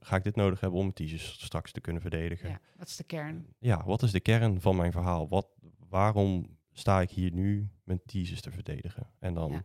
ga 0.00 0.16
ik 0.16 0.24
dit 0.24 0.36
nodig 0.36 0.60
hebben 0.60 0.80
om 0.80 0.86
het 0.86 0.94
thesis 0.94 1.44
straks 1.44 1.72
te 1.72 1.80
kunnen 1.80 2.02
verdedigen? 2.02 2.48
Ja, 2.48 2.60
wat 2.76 2.88
is 2.88 2.96
de 2.96 3.04
kern? 3.04 3.46
Ja, 3.58 3.84
wat 3.84 4.02
is 4.02 4.12
de 4.12 4.20
kern 4.20 4.60
van 4.60 4.76
mijn 4.76 4.92
verhaal? 4.92 5.28
Wat, 5.28 5.48
waarom 5.88 6.55
sta 6.78 7.00
ik 7.00 7.10
hier 7.10 7.32
nu 7.32 7.68
mijn 7.84 8.00
thesis 8.06 8.40
te 8.40 8.50
verdedigen. 8.50 9.10
En 9.18 9.34
dan 9.34 9.64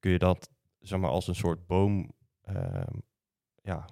kun 0.00 0.10
je 0.10 0.18
dat 0.18 0.50
zeg 0.80 0.98
maar 0.98 1.10
als 1.10 1.28
een 1.28 1.34
soort 1.34 1.66
boom 1.66 2.12
uh, 2.48 2.82
ja, 3.62 3.88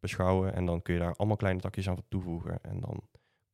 beschouwen. 0.00 0.54
En 0.54 0.66
dan 0.66 0.82
kun 0.82 0.94
je 0.94 1.00
daar 1.00 1.16
allemaal 1.16 1.36
kleine 1.36 1.60
takjes 1.60 1.88
aan 1.88 2.02
toevoegen. 2.08 2.62
En 2.62 2.80
dan 2.80 3.02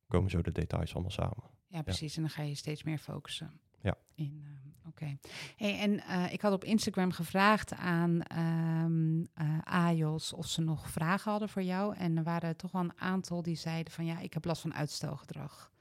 komen 0.06 0.30
zo 0.30 0.42
de 0.42 0.52
details 0.52 0.92
allemaal 0.92 1.10
samen. 1.10 1.44
Ja, 1.66 1.82
precies. 1.82 2.16
En 2.16 2.22
dan 2.22 2.30
ga 2.30 2.42
je 2.42 2.54
steeds 2.54 2.82
meer 2.82 2.98
focussen. 2.98 3.60
Ja. 3.80 3.96
In, 4.14 4.42
uh, 4.44 4.88
Oké. 4.88 5.18
Hey, 5.56 5.78
en 5.78 5.92
uh, 5.92 6.32
ik 6.32 6.40
had 6.40 6.52
op 6.52 6.64
Instagram 6.64 7.10
gevraagd 7.10 7.72
aan 7.74 8.22
um, 8.84 9.26
AJOS 9.64 10.32
of 10.32 10.46
ze 10.46 10.60
nog 10.60 10.90
vragen 10.90 11.30
hadden 11.30 11.48
voor 11.48 11.62
jou. 11.62 11.96
En 11.96 12.16
er 12.16 12.22
waren 12.22 12.56
toch 12.56 12.72
wel 12.72 12.82
een 12.82 13.00
aantal 13.00 13.42
die 13.42 13.56
zeiden 13.56 13.92
van 13.92 14.04
ja, 14.04 14.18
ik 14.18 14.34
heb 14.34 14.44
last 14.44 14.60
van 14.60 14.74
uitstelgedrag. 14.74 15.72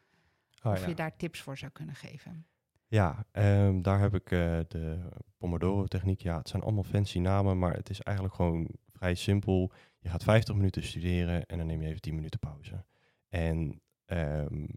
Oh, 0.63 0.71
of 0.71 0.81
ja. 0.81 0.87
je 0.87 0.95
daar 0.95 1.15
tips 1.17 1.41
voor 1.41 1.57
zou 1.57 1.71
kunnen 1.71 1.95
geven. 1.95 2.45
Ja, 2.89 3.25
um, 3.31 3.81
daar 3.81 3.99
heb 3.99 4.13
ik 4.13 4.31
uh, 4.31 4.59
de 4.67 5.09
Pomodoro-techniek. 5.37 6.21
Ja, 6.21 6.37
het 6.37 6.49
zijn 6.49 6.63
allemaal 6.63 6.83
fancy 6.83 7.19
namen, 7.19 7.59
maar 7.59 7.73
het 7.73 7.89
is 7.89 8.01
eigenlijk 8.01 8.35
gewoon 8.35 8.67
vrij 8.87 9.15
simpel. 9.15 9.71
Je 9.99 10.09
gaat 10.09 10.23
50 10.23 10.55
minuten 10.55 10.83
studeren 10.83 11.45
en 11.45 11.57
dan 11.57 11.67
neem 11.67 11.81
je 11.81 11.87
even 11.87 12.01
10 12.01 12.15
minuten 12.15 12.39
pauze. 12.39 12.85
En 13.29 13.81
um, 14.05 14.67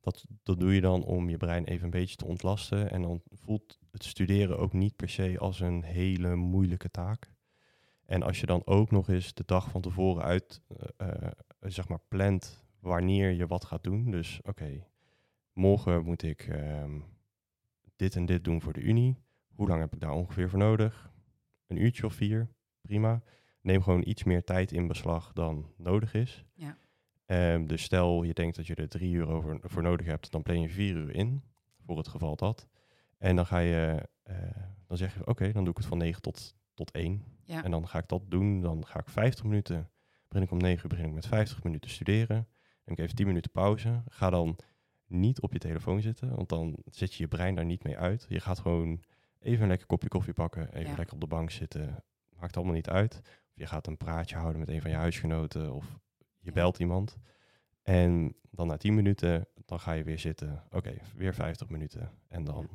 dat, 0.00 0.24
dat 0.42 0.60
doe 0.60 0.74
je 0.74 0.80
dan 0.80 1.04
om 1.04 1.28
je 1.28 1.36
brein 1.36 1.64
even 1.64 1.84
een 1.84 1.90
beetje 1.90 2.16
te 2.16 2.26
ontlasten. 2.26 2.90
En 2.90 3.02
dan 3.02 3.22
voelt 3.30 3.78
het 3.90 4.04
studeren 4.04 4.58
ook 4.58 4.72
niet 4.72 4.96
per 4.96 5.08
se 5.08 5.38
als 5.38 5.60
een 5.60 5.82
hele 5.82 6.34
moeilijke 6.34 6.90
taak. 6.90 7.34
En 8.04 8.22
als 8.22 8.40
je 8.40 8.46
dan 8.46 8.66
ook 8.66 8.90
nog 8.90 9.08
eens 9.08 9.34
de 9.34 9.44
dag 9.46 9.70
van 9.70 9.80
tevoren 9.80 10.22
uit, 10.22 10.62
uh, 10.68 11.08
uh, 11.08 11.30
zeg 11.60 11.88
maar, 11.88 12.00
plant 12.08 12.64
wanneer 12.80 13.30
je 13.30 13.46
wat 13.46 13.64
gaat 13.64 13.84
doen. 13.84 14.10
Dus 14.10 14.40
oké, 14.42 14.86
morgen 15.52 16.04
moet 16.04 16.22
ik 16.22 16.46
um, 16.46 17.04
dit 18.02 18.16
en 18.16 18.26
dit 18.26 18.44
doen 18.44 18.60
voor 18.60 18.72
de 18.72 18.80
Unie. 18.80 19.16
Hoe 19.54 19.68
lang 19.68 19.80
heb 19.80 19.94
ik 19.94 20.00
daar 20.00 20.12
ongeveer 20.12 20.48
voor 20.48 20.58
nodig? 20.58 21.12
Een 21.66 21.82
uurtje 21.82 22.06
of 22.06 22.14
vier, 22.14 22.48
prima. 22.80 23.22
Neem 23.60 23.82
gewoon 23.82 24.02
iets 24.06 24.24
meer 24.24 24.44
tijd 24.44 24.72
in 24.72 24.86
beslag 24.86 25.32
dan 25.32 25.72
nodig 25.76 26.14
is. 26.14 26.44
Ja. 26.54 26.76
Um, 27.26 27.66
dus 27.66 27.82
stel 27.82 28.22
je 28.22 28.32
denkt 28.32 28.56
dat 28.56 28.66
je 28.66 28.74
er 28.74 28.88
drie 28.88 29.14
uur 29.14 29.28
over, 29.28 29.58
voor 29.62 29.82
nodig 29.82 30.06
hebt, 30.06 30.30
dan 30.30 30.42
plan 30.42 30.60
je 30.60 30.68
vier 30.68 30.96
uur 30.96 31.14
in, 31.14 31.42
voor 31.86 31.96
het 31.96 32.08
geval 32.08 32.36
dat. 32.36 32.68
En 33.18 33.36
dan 33.36 33.46
ga 33.46 33.58
je, 33.58 34.08
uh, 34.30 34.36
dan 34.86 34.96
zeg 34.96 35.14
je, 35.14 35.20
oké, 35.20 35.30
okay, 35.30 35.52
dan 35.52 35.64
doe 35.64 35.72
ik 35.72 35.78
het 35.78 35.88
van 35.88 35.98
negen 35.98 36.22
tot, 36.22 36.54
tot 36.74 36.90
één. 36.90 37.24
Ja. 37.44 37.64
En 37.64 37.70
dan 37.70 37.88
ga 37.88 37.98
ik 37.98 38.08
dat 38.08 38.22
doen, 38.28 38.60
dan 38.60 38.86
ga 38.86 38.98
ik 38.98 39.08
50 39.08 39.44
minuten, 39.44 39.90
begin 40.28 40.42
ik 40.42 40.50
om 40.50 40.58
negen 40.58 40.82
uur, 40.82 40.88
begin 40.88 41.06
ik 41.06 41.14
met 41.14 41.26
50 41.26 41.62
minuten 41.62 41.90
studeren. 41.90 42.36
Dan 42.36 42.84
heb 42.84 42.98
ik 42.98 43.04
even 43.04 43.16
10 43.16 43.26
minuten 43.26 43.50
pauze. 43.50 44.02
Ga 44.08 44.30
dan 44.30 44.58
niet 45.12 45.40
op 45.40 45.52
je 45.52 45.58
telefoon 45.58 46.00
zitten, 46.00 46.36
want 46.36 46.48
dan 46.48 46.76
zet 46.90 47.14
je 47.14 47.22
je 47.22 47.28
brein 47.28 47.54
daar 47.54 47.64
niet 47.64 47.84
mee 47.84 47.98
uit. 47.98 48.26
Je 48.28 48.40
gaat 48.40 48.58
gewoon 48.58 49.00
even 49.38 49.62
een 49.62 49.68
lekker 49.68 49.86
kopje 49.86 50.08
koffie 50.08 50.32
pakken, 50.32 50.74
even 50.74 50.96
lekker 50.96 51.14
op 51.14 51.20
de 51.20 51.26
bank 51.26 51.50
zitten. 51.50 52.04
Maakt 52.38 52.56
allemaal 52.56 52.74
niet 52.74 52.88
uit. 52.88 53.20
Of 53.22 53.52
je 53.54 53.66
gaat 53.66 53.86
een 53.86 53.96
praatje 53.96 54.36
houden 54.36 54.58
met 54.58 54.68
een 54.68 54.80
van 54.80 54.90
je 54.90 54.96
huisgenoten 54.96 55.72
of 55.72 55.98
je 56.38 56.52
belt 56.52 56.78
iemand. 56.78 57.16
En 57.82 58.34
dan 58.50 58.66
na 58.66 58.76
10 58.76 58.94
minuten, 58.94 59.46
dan 59.64 59.80
ga 59.80 59.92
je 59.92 60.04
weer 60.04 60.18
zitten. 60.18 60.62
Oké, 60.70 60.94
weer 61.16 61.34
50 61.34 61.68
minuten. 61.68 62.10
En 62.28 62.44
dan... 62.44 62.68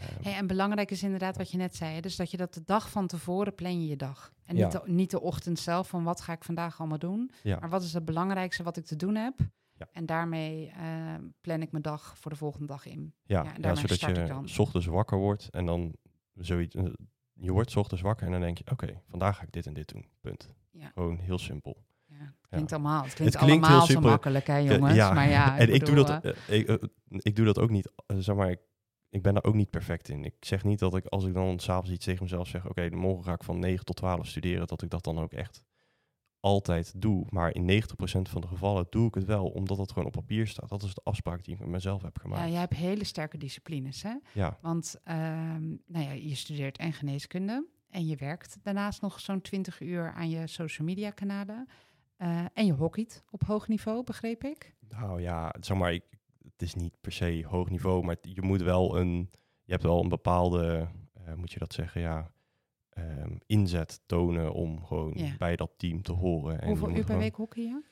Um, 0.00 0.22
hey, 0.22 0.34
en 0.34 0.46
belangrijk 0.46 0.90
is 0.90 1.02
inderdaad 1.02 1.36
wat 1.36 1.50
je 1.50 1.56
net 1.56 1.76
zei. 1.76 2.00
Dus 2.00 2.16
dat 2.16 2.30
je 2.30 2.36
dat 2.36 2.54
de 2.54 2.62
dag 2.64 2.90
van 2.90 3.06
tevoren 3.06 3.54
plan 3.54 3.80
je 3.80 3.88
je 3.88 3.96
dag. 3.96 4.32
En 4.44 4.54
niet, 4.54 4.72
de, 4.72 4.82
niet 4.84 5.10
de 5.10 5.20
ochtend 5.20 5.58
zelf 5.58 5.88
van 5.88 6.04
wat 6.04 6.20
ga 6.20 6.32
ik 6.32 6.44
vandaag 6.44 6.78
allemaal 6.78 6.98
doen. 6.98 7.30
Ja. 7.42 7.58
Maar 7.60 7.68
wat 7.68 7.82
is 7.82 7.92
het 7.92 8.04
belangrijkste 8.04 8.62
wat 8.62 8.76
ik 8.76 8.84
te 8.84 8.96
doen 8.96 9.14
heb. 9.14 9.34
Ja. 9.78 9.88
En 9.92 10.06
daarmee 10.06 10.72
uh, 10.80 11.14
plan 11.40 11.62
ik 11.62 11.70
mijn 11.70 11.82
dag 11.82 12.18
voor 12.18 12.30
de 12.30 12.36
volgende 12.36 12.66
dag 12.66 12.86
in. 12.86 13.14
Ja, 13.22 13.42
ja, 13.42 13.52
ja 13.60 13.74
zodat 13.74 14.00
je 14.00 14.40
s 14.44 14.58
ochtends 14.58 14.86
wakker 14.86 15.18
wordt 15.18 15.48
en 15.50 15.66
dan 15.66 15.96
zoiets. 16.34 16.74
Uh, 16.74 16.84
je 17.32 17.52
wordt 17.52 17.70
s 17.70 17.76
ochtends 17.76 18.02
wakker 18.02 18.26
en 18.26 18.32
dan 18.32 18.40
denk 18.40 18.58
je, 18.58 18.64
oké, 18.70 18.84
okay, 18.84 19.02
vandaag 19.08 19.36
ga 19.36 19.42
ik 19.42 19.52
dit 19.52 19.66
en 19.66 19.74
dit 19.74 19.88
doen. 19.88 20.08
Punt. 20.20 20.50
Ja. 20.70 20.90
Gewoon 20.94 21.18
heel 21.18 21.38
simpel. 21.38 21.84
Ja, 22.04 22.34
klinkt 22.48 22.72
allemaal. 22.72 23.02
Het 23.02 23.14
klinkt, 23.14 23.34
het 23.34 23.44
klinkt 23.44 23.66
allemaal 23.66 23.86
zo 23.86 24.00
makkelijk, 24.00 24.46
hè, 24.46 24.56
jongens. 24.56 24.94
Ja, 24.94 25.12
maar 25.12 25.28
ja, 25.28 25.56
en 25.58 25.72
ik, 25.72 25.80
bedoel, 25.80 25.98
ik 25.98 26.06
doe 26.06 26.20
dat. 26.20 26.36
Uh, 26.48 26.58
ik, 26.58 26.88
ik, 27.08 27.36
doe 27.36 27.44
dat 27.44 27.58
ook 27.58 27.70
niet. 27.70 27.90
zeg 28.06 28.36
maar, 28.36 28.50
ik, 28.50 28.60
ik 29.08 29.22
ben 29.22 29.34
daar 29.34 29.44
ook 29.44 29.54
niet 29.54 29.70
perfect 29.70 30.08
in. 30.08 30.24
Ik 30.24 30.34
zeg 30.40 30.64
niet 30.64 30.78
dat 30.78 30.96
ik 30.96 31.06
als 31.06 31.24
ik 31.24 31.34
dan 31.34 31.58
s'avonds 31.58 31.90
iets 31.90 32.04
tegen 32.04 32.22
mezelf 32.22 32.48
zeg, 32.48 32.60
oké, 32.60 32.70
okay, 32.70 32.88
morgen 32.88 33.24
ga 33.24 33.32
ik 33.32 33.44
van 33.44 33.58
9 33.58 33.84
tot 33.84 33.96
12 33.96 34.26
studeren, 34.26 34.66
dat 34.66 34.82
ik 34.82 34.90
dat 34.90 35.04
dan 35.04 35.18
ook 35.18 35.32
echt 35.32 35.62
altijd 36.46 37.00
doe. 37.00 37.26
Maar 37.28 37.54
in 37.54 37.82
90% 37.82 37.82
van 38.22 38.40
de 38.40 38.46
gevallen 38.46 38.86
doe 38.90 39.08
ik 39.08 39.14
het 39.14 39.24
wel, 39.24 39.46
omdat 39.46 39.78
het 39.78 39.92
gewoon 39.92 40.06
op 40.06 40.12
papier 40.12 40.46
staat. 40.46 40.68
Dat 40.68 40.82
is 40.82 40.94
de 40.94 41.00
afspraak 41.04 41.44
die 41.44 41.54
ik 41.54 41.60
met 41.60 41.68
mezelf 41.68 42.02
heb 42.02 42.18
gemaakt. 42.18 42.42
Ja, 42.42 42.48
jij 42.48 42.60
hebt 42.60 42.74
hele 42.74 43.04
sterke 43.04 43.38
disciplines, 43.38 44.02
hè? 44.02 44.14
Ja. 44.32 44.58
Want 44.60 44.96
um, 45.04 45.82
nou 45.86 46.04
ja, 46.04 46.10
je 46.10 46.34
studeert 46.34 46.78
en 46.78 46.92
geneeskunde 46.92 47.66
en 47.90 48.06
je 48.06 48.16
werkt 48.16 48.58
daarnaast 48.62 49.00
nog 49.00 49.20
zo'n 49.20 49.40
20 49.40 49.80
uur 49.80 50.12
aan 50.12 50.30
je 50.30 50.46
social 50.46 50.86
media 50.86 51.10
kanalen. 51.10 51.68
Uh, 52.18 52.44
en 52.54 52.66
je 52.66 52.72
hockeyt 52.72 53.24
op 53.30 53.42
hoog 53.44 53.68
niveau, 53.68 54.04
begreep 54.04 54.44
ik? 54.44 54.74
Nou 54.88 55.20
ja, 55.20 55.54
zeg 55.60 55.76
maar, 55.76 55.92
ik, 55.92 56.04
het 56.42 56.62
is 56.62 56.74
niet 56.74 57.00
per 57.00 57.12
se 57.12 57.44
hoog 57.48 57.70
niveau, 57.70 58.04
maar 58.04 58.16
je 58.20 58.42
moet 58.42 58.62
wel 58.62 58.98
een, 58.98 59.30
je 59.64 59.72
hebt 59.72 59.82
wel 59.82 60.02
een 60.02 60.08
bepaalde, 60.08 60.88
uh, 61.26 61.34
moet 61.34 61.52
je 61.52 61.58
dat 61.58 61.72
zeggen, 61.72 62.00
ja, 62.00 62.30
um, 62.98 63.38
inzet 63.46 64.00
tonen 64.06 64.52
om 64.52 64.84
gewoon 64.84 65.12
ja. 65.14 65.36
bij 65.38 65.56
dat 65.56 65.72
team 65.76 66.02
te 66.02 66.12
horen. 66.12 66.64
Hoeveel 66.64 66.96
uur 66.96 67.04
per 67.04 67.18
week 67.18 67.34
hockey 67.34 67.62
je? 67.62 67.82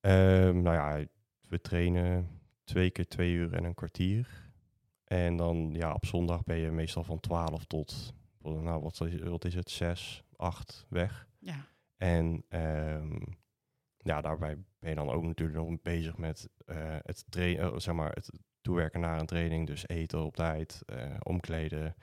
Ehm, 0.00 0.62
nou 0.62 0.76
ja, 0.76 1.06
we 1.48 1.60
trainen 1.60 2.40
twee 2.64 2.90
keer 2.90 3.08
twee 3.08 3.32
uur 3.32 3.52
en 3.52 3.64
een 3.64 3.74
kwartier. 3.74 4.50
En 5.04 5.36
dan 5.36 5.70
ja, 5.72 5.92
op 5.92 6.06
zondag 6.06 6.44
ben 6.44 6.56
je 6.56 6.70
meestal 6.70 7.04
van 7.04 7.20
12 7.20 7.64
tot, 7.64 8.14
nou 8.42 8.82
wat 8.82 9.00
is, 9.00 9.22
wat 9.22 9.44
is 9.44 9.54
het, 9.54 9.70
6, 9.70 10.24
8 10.36 10.86
weg. 10.88 11.28
Ja. 11.38 11.66
En 11.96 12.44
ehm, 12.48 13.16
ja, 13.96 14.20
daarbij 14.20 14.56
ben 14.78 14.90
je 14.90 14.96
dan 14.96 15.10
ook 15.10 15.22
natuurlijk 15.22 15.58
nog 15.58 15.82
bezig 15.82 16.16
met 16.16 16.48
eh, 16.64 16.96
het, 17.02 17.24
trainen, 17.28 17.80
zeg 17.80 17.94
maar, 17.94 18.12
het 18.12 18.30
toewerken 18.60 19.00
naar 19.00 19.20
een 19.20 19.26
training. 19.26 19.66
Dus 19.66 19.88
eten 19.88 20.24
op 20.24 20.36
tijd, 20.36 20.82
eh, 20.86 21.16
omkleden, 21.22 21.94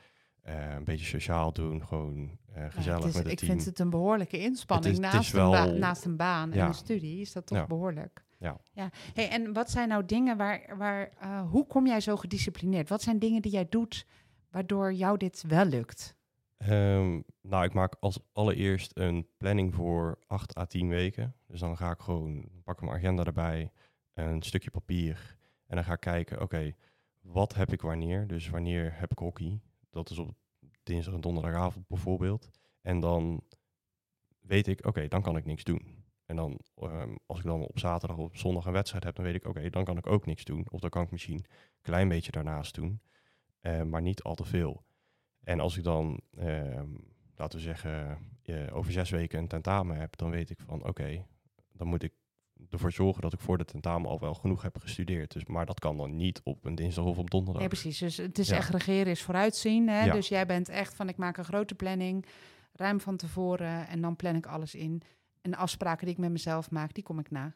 eh, 0.48 0.74
een 0.76 0.84
beetje 0.84 1.06
sociaal 1.06 1.54
doen, 1.54 1.86
gewoon 1.86 2.38
gezellig 2.70 2.86
ja, 2.86 2.94
het 2.96 3.06
is, 3.06 3.14
met 3.14 3.24
het 3.24 3.32
ik 3.32 3.38
team. 3.38 3.52
vind 3.52 3.66
het 3.66 3.80
een 3.80 3.90
behoorlijke 3.90 4.40
inspanning. 4.40 4.94
Is- 4.94 5.00
naast, 5.00 5.32
wel- 5.32 5.56
een 5.56 5.72
ba- 5.72 5.78
naast 5.78 6.06
een 6.06 6.16
baan 6.18 6.52
en 6.52 6.66
een 6.66 6.74
studie 6.74 7.22
is 7.22 7.34
dat 7.34 7.46
toch 7.46 7.58
Ja. 7.58 7.66
behoorlijk. 7.66 8.26
Ja. 8.40 8.58
ja. 8.74 8.90
Hey, 9.14 9.30
en 9.30 9.54
wat 9.54 9.70
zijn 9.72 9.88
nou 9.88 10.06
dingen 10.06 10.38
waar, 10.38 10.78
waar 10.78 11.10
eh, 11.20 11.50
hoe 11.50 11.68
kom 11.68 11.88
jij 11.88 12.00
zo 12.02 12.16
gedisciplineerd? 12.16 12.90
Wat 12.90 13.02
zijn 13.02 13.20
dingen 13.20 13.42
die 13.42 13.52
jij 13.52 13.68
doet 13.70 14.06
waardoor 14.52 14.94
jou 14.94 15.18
dit 15.18 15.44
wel 15.48 15.66
lukt? 15.66 16.16
Ehm, 16.58 17.22
nou, 17.42 17.64
ik 17.66 17.74
maak 17.74 17.96
als 18.00 18.20
allereerst 18.34 18.92
een 18.98 19.28
planning 19.38 19.74
voor 19.76 20.20
8 20.28 20.58
à 20.58 20.66
10 20.66 20.88
weken. 20.90 21.36
Dus 21.48 21.60
dan 21.60 21.78
ga 21.78 21.92
ik 21.92 22.00
gewoon, 22.00 22.50
pak 22.64 22.76
ik 22.76 22.82
mijn 22.84 22.98
agenda 22.98 23.24
erbij, 23.24 23.72
een 24.14 24.42
stukje 24.42 24.70
papier. 24.72 25.38
En 25.68 25.76
dan 25.76 25.86
ga 25.86 25.94
ik 25.94 26.00
kijken, 26.00 26.42
oké, 26.42 26.72
wat 27.22 27.54
heb 27.56 27.72
ik 27.72 27.82
wanneer? 27.82 28.28
Dus 28.28 28.50
wanneer 28.50 28.94
heb 28.96 29.12
ik 29.12 29.18
hockey? 29.18 29.60
Dat 29.90 30.10
is 30.10 30.18
op 30.18 30.36
dinsdag 30.84 31.14
en 31.14 31.22
donderdagavond 31.22 31.88
bijvoorbeeld. 31.88 32.50
En 32.82 33.00
dan 33.00 33.44
weet 34.40 34.68
ik, 34.68 34.86
oké, 34.86 35.08
dan 35.08 35.22
kan 35.22 35.38
ik 35.38 35.46
niks 35.46 35.64
doen. 35.64 36.06
En 36.26 36.36
dan, 36.36 36.60
ehm, 36.76 37.16
als 37.26 37.40
ik 37.40 37.46
dan 37.46 37.68
op 37.68 37.80
zaterdag 37.80 38.18
of 38.18 38.26
op 38.26 38.38
zondag 38.38 38.66
een 38.66 38.72
wedstrijd 38.72 39.04
heb, 39.04 39.16
dan 39.16 39.26
weet 39.26 39.36
ik, 39.36 39.46
oké, 39.46 39.70
dan 39.70 39.84
kan 39.84 39.98
ik 39.98 40.08
ook 40.08 40.26
niks 40.26 40.44
doen. 40.44 40.66
Of 40.70 40.80
dan 40.80 40.90
kan 40.90 41.04
ik 41.04 41.12
misschien 41.12 41.38
een 41.38 41.82
klein 41.82 42.08
beetje 42.08 42.32
daarnaast 42.32 42.76
doen, 42.76 43.02
eh, 43.60 43.82
maar 43.82 44.02
niet 44.02 44.24
al 44.24 44.36
te 44.36 44.46
veel. 44.46 44.84
En 45.44 45.60
als 45.60 45.78
ik 45.78 45.84
dan, 45.84 46.22
ehm, 46.38 46.90
laten 47.36 47.58
we 47.58 47.66
zeggen, 47.66 48.18
eh, 48.44 48.76
over 48.76 48.92
zes 48.92 49.10
weken 49.10 49.40
een 49.40 49.48
tentamen 49.48 49.98
heb, 49.98 50.18
dan 50.18 50.30
weet 50.30 50.50
ik 50.50 50.60
van, 50.60 50.84
oké, 50.84 51.26
dan 51.72 51.88
moet 51.88 52.04
ik 52.04 52.14
ervoor 52.70 52.92
zorgen 52.92 53.22
dat 53.22 53.34
ik 53.34 53.40
voor 53.40 53.58
de 53.58 53.66
tentamen 53.66 54.10
al 54.10 54.20
wel 54.20 54.34
genoeg 54.34 54.62
heb 54.62 54.78
gestudeerd. 54.78 55.34
Dus, 55.34 55.46
maar 55.46 55.66
dat 55.66 55.80
kan 55.80 55.98
dan 55.98 56.16
niet 56.16 56.42
op 56.44 56.66
een 56.66 56.76
dinsdag 56.76 57.06
of 57.06 57.18
op 57.18 57.32
donderdag. 57.32 57.60
Nee, 57.62 57.70
precies. 57.70 58.00
Dus 58.00 58.18
het 58.18 58.40
is 58.40 58.48
Ja. 58.50 58.56
echt 58.56 58.70
regeren 58.70 59.12
is 59.12 59.22
vooruitzien. 59.22 59.88
Hè? 59.88 60.04
Ja. 60.04 60.14
Dus 60.14 60.28
jij 60.28 60.46
bent 60.46 60.70
echt 60.70 60.94
van 60.94 61.10
ik 61.10 61.18
maak 61.18 61.38
een 61.38 61.46
grote 61.46 61.76
planning, 61.76 62.26
ruim 62.74 63.00
van 63.00 63.18
tevoren 63.18 63.88
en 63.88 64.02
dan 64.02 64.16
plan 64.16 64.36
ik 64.36 64.46
alles 64.46 64.76
in. 64.76 65.02
En 65.42 65.52
de 65.52 65.58
afspraken 65.58 66.06
die 66.06 66.16
ik 66.16 66.22
met 66.22 66.32
mezelf 66.32 66.72
maak, 66.72 66.94
die 66.94 67.04
kom 67.04 67.20
ik 67.20 67.32
na. 67.32 67.56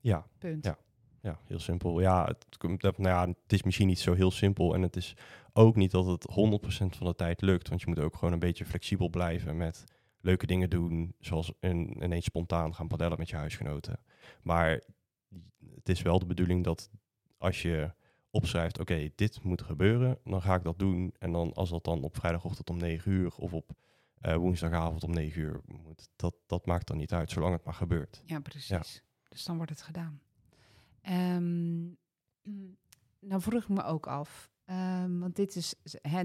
Ja, 0.00 0.26
Punt. 0.38 0.64
Ja. 0.64 0.78
Ja, 1.22 1.38
heel 1.44 1.58
simpel. 1.58 2.00
Ja 2.00 2.24
het, 2.24 2.80
nou 2.82 3.02
ja, 3.02 3.26
het 3.26 3.52
is 3.52 3.62
misschien 3.62 3.86
niet 3.86 3.98
zo 3.98 4.14
heel 4.14 4.30
simpel. 4.30 4.74
En 4.74 4.82
het 4.82 4.96
is 4.96 5.16
ook 5.52 5.76
niet 5.76 5.90
dat 5.90 6.06
het 6.06 6.26
100% 6.30 6.96
van 6.96 7.06
de 7.06 7.14
tijd 7.14 7.40
lukt. 7.40 7.68
Want 7.68 7.80
je 7.80 7.86
moet 7.86 7.98
ook 7.98 8.16
gewoon 8.16 8.32
een 8.32 8.38
beetje 8.38 8.64
flexibel 8.64 9.08
blijven 9.08 9.56
met 9.56 9.84
leuke 10.22 10.46
dingen 10.46 10.70
doen. 10.70 11.14
Zoals 11.18 11.52
een, 11.60 12.02
ineens 12.02 12.24
spontaan 12.24 12.74
gaan 12.74 12.88
padellen 12.88 13.18
met 13.18 13.28
je 13.28 13.36
huisgenoten. 13.36 14.00
Maar 14.42 14.82
het 15.74 15.88
is 15.88 16.02
wel 16.02 16.18
de 16.18 16.26
bedoeling 16.26 16.64
dat 16.64 16.90
als 17.38 17.62
je 17.62 17.94
opschrijft, 18.30 18.78
oké, 18.78 19.10
dit 19.14 19.42
moet 19.42 19.62
gebeuren, 19.62 20.18
dan 20.24 20.42
ga 20.42 20.54
ik 20.54 20.62
dat 20.62 20.78
doen. 20.78 21.14
En 21.18 21.32
dan 21.32 21.52
als 21.52 21.70
dat 21.70 21.84
dan 21.84 22.02
op 22.02 22.16
vrijdagochtend 22.16 22.70
om 22.70 22.76
9 22.76 23.12
uur 23.12 23.36
of 23.36 23.52
op 23.52 23.72
eh, 24.20 24.36
woensdagavond 24.36 25.04
om 25.04 25.12
9 25.12 25.40
uur 25.40 25.60
moet, 25.64 26.08
dat, 26.16 26.34
dat 26.46 26.66
maakt 26.66 26.86
dan 26.86 26.96
niet 26.96 27.12
uit, 27.12 27.30
zolang 27.30 27.52
het 27.52 27.64
maar 27.64 27.74
gebeurt. 27.74 28.22
Ja, 28.26 28.40
precies. 28.40 29.02
Dus 29.28 29.44
dan 29.44 29.56
wordt 29.56 29.70
het 29.70 29.82
gedaan. 29.82 30.20
Ehm, 31.00 31.82
nou 33.18 33.40
vroeg 33.40 33.62
ik 33.62 33.68
me 33.68 33.84
ook 33.84 34.06
af, 34.06 34.51
ehm, 34.64 35.18
want 35.18 35.36
dit 35.36 35.56
is 35.56 35.74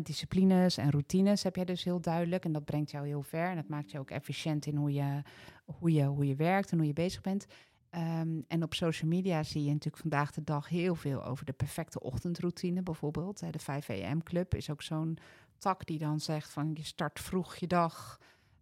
disciplines 0.04 0.78
en 0.78 0.92
routines 0.92 1.44
heb 1.44 1.56
jij 1.56 1.66
dus 1.66 1.84
heel 1.84 2.02
duidelijk 2.02 2.46
en 2.46 2.52
dat 2.52 2.66
brengt 2.66 2.92
jou 2.92 3.08
heel 3.08 3.22
ver 3.22 3.50
en 3.50 3.56
dat 3.56 3.68
maakt 3.68 3.92
je 3.92 4.00
ook 4.00 4.12
efficiënt 4.12 4.66
in 4.66 4.76
hoe 4.76 4.94
je, 4.94 5.22
hoe 5.66 5.92
je, 5.92 6.04
hoe 6.04 6.28
je 6.28 6.36
werkt 6.36 6.72
en 6.72 6.78
hoe 6.78 6.88
je 6.88 6.94
bezig 6.94 7.22
bent. 7.22 7.46
Ehm, 7.90 8.42
en 8.48 8.64
op 8.64 8.74
social 8.74 9.10
media 9.10 9.44
zie 9.44 9.64
je 9.64 9.72
natuurlijk 9.72 10.02
vandaag 10.02 10.32
de 10.32 10.44
dag 10.44 10.70
heel 10.70 10.96
veel 10.96 11.24
over 11.24 11.46
de 11.46 11.54
perfecte 11.54 12.00
ochtendroutine 12.00 12.84
bijvoorbeeld. 12.84 13.40
De 13.54 13.60
5 13.60 13.90
AM 13.90 14.24
Club 14.24 14.56
is 14.56 14.70
ook 14.70 14.82
zo'n 14.82 15.18
tak 15.58 15.86
die 15.86 15.98
dan 15.98 16.20
zegt 16.20 16.50
van 16.50 16.72
je 16.74 16.84
start 16.84 17.20
vroeg 17.20 17.56
je 17.56 17.68
dag. 17.68 18.20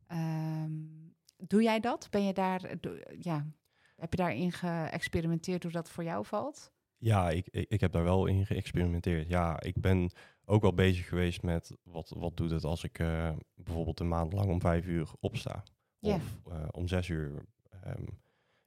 Ehm, 0.07 0.71
doe 1.37 1.61
jij 1.63 1.79
dat? 1.79 2.07
Ben 2.09 2.25
je 2.25 2.33
daar, 2.33 2.75
doe- 2.79 3.15
ja, 3.19 3.45
heb 3.95 4.11
je 4.11 4.17
daarin 4.17 4.51
geëxperimenteerd 4.51 5.63
hoe 5.63 5.71
dat 5.71 5.89
voor 5.89 6.03
jou 6.03 6.25
valt? 6.25 6.71
Ja, 6.97 7.29
ik, 7.29 7.47
ik, 7.47 7.69
ik 7.69 7.81
heb 7.81 7.91
daar 7.91 8.03
wel 8.03 8.25
in 8.25 8.45
geëxperimenteerd. 8.45 9.29
Ja, 9.29 9.61
ik 9.61 9.81
ben 9.81 10.11
ook 10.45 10.61
wel 10.61 10.73
bezig 10.73 11.07
geweest 11.07 11.41
met 11.41 11.71
wat, 11.83 12.13
wat 12.17 12.37
doet 12.37 12.51
het 12.51 12.63
als 12.63 12.83
ik 12.83 12.99
eh, 12.99 13.31
bijvoorbeeld 13.55 13.99
een 13.99 14.07
maand 14.07 14.33
lang 14.33 14.49
om 14.49 14.61
vijf 14.61 14.85
uur 14.85 15.09
opsta. 15.19 15.63
Of 15.99 16.37
eh, 16.51 16.67
om 16.71 16.87
zes 16.87 17.07
uur. 17.07 17.45
Ehm, 17.69 18.03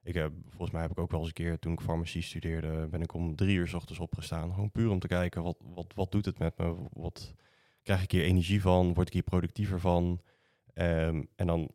ik 0.03 0.15
heb, 0.15 0.33
volgens 0.49 0.71
mij 0.71 0.83
heb 0.83 0.91
ik 0.91 0.99
ook 0.99 1.11
wel 1.11 1.21
eens 1.21 1.29
een 1.29 1.35
keer, 1.35 1.59
toen 1.59 1.73
ik 1.73 1.81
farmacie 1.81 2.23
studeerde, 2.23 2.87
ben 2.87 3.03
ik 3.03 3.15
om 3.15 3.37
drie 3.37 3.57
uur 3.57 3.69
s 3.69 3.75
ochtends 3.75 4.01
opgestaan. 4.01 4.53
Gewoon 4.53 4.71
puur 4.71 4.91
om 4.91 4.99
te 4.99 5.07
kijken, 5.07 5.43
wat, 5.43 5.57
wat, 5.75 5.93
wat 5.95 6.13
doet 6.13 6.25
het 6.25 6.39
met 6.39 6.59
me? 6.59 6.77
Wat 6.93 7.35
krijg 7.83 8.03
ik 8.03 8.11
hier 8.11 8.25
energie 8.25 8.61
van? 8.61 8.95
Word 8.95 9.07
ik 9.07 9.13
hier 9.13 9.23
productiever 9.23 9.81
van? 9.81 10.21
Ehm, 10.73 11.25
en 11.37 11.47
dan, 11.47 11.71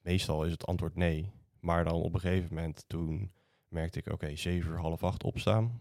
meestal 0.00 0.44
is 0.44 0.52
het 0.52 0.66
antwoord 0.66 0.96
nee. 0.96 1.32
Maar 1.60 1.84
dan 1.84 1.94
op 1.94 2.14
een 2.14 2.20
gegeven 2.20 2.54
moment, 2.54 2.84
toen 2.86 3.32
merkte 3.74 3.98
ik, 3.98 4.12
oké, 4.12 4.36
zeven 4.36 4.70
uur, 4.70 4.78
half 4.78 5.02
acht 5.04 5.24
opstaan. 5.24 5.80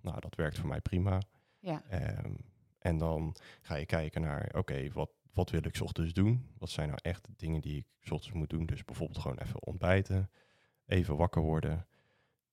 Nou, 0.00 0.20
dat 0.20 0.34
werkt 0.34 0.58
voor 0.58 0.68
mij 0.68 0.80
prima. 0.80 1.20
Ja, 1.58 1.82
Ehm, 1.88 2.34
en 2.78 2.98
dan 2.98 3.34
ga 3.62 3.74
je 3.74 3.86
kijken 3.86 4.20
naar, 4.20 4.50
oké, 4.54 4.92
wat, 4.92 5.10
wat 5.32 5.50
wil 5.50 5.64
ik 5.66 5.76
's 5.76 5.80
ochtends 5.80 6.12
doen? 6.12 6.46
Wat 6.58 6.70
zijn 6.70 6.88
nou 6.88 6.98
echt 7.02 7.28
dingen 7.36 7.60
die 7.60 7.76
ik 7.76 7.86
's 8.00 8.10
ochtends 8.10 8.36
moet 8.38 8.50
doen? 8.50 8.66
Dus 8.66 8.84
bijvoorbeeld 8.84 9.18
gewoon 9.18 9.38
even 9.38 9.62
ontbijten, 9.62 10.30
even 10.86 11.16
wakker 11.16 11.42
worden. 11.42 11.86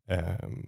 Ehm, 0.06 0.62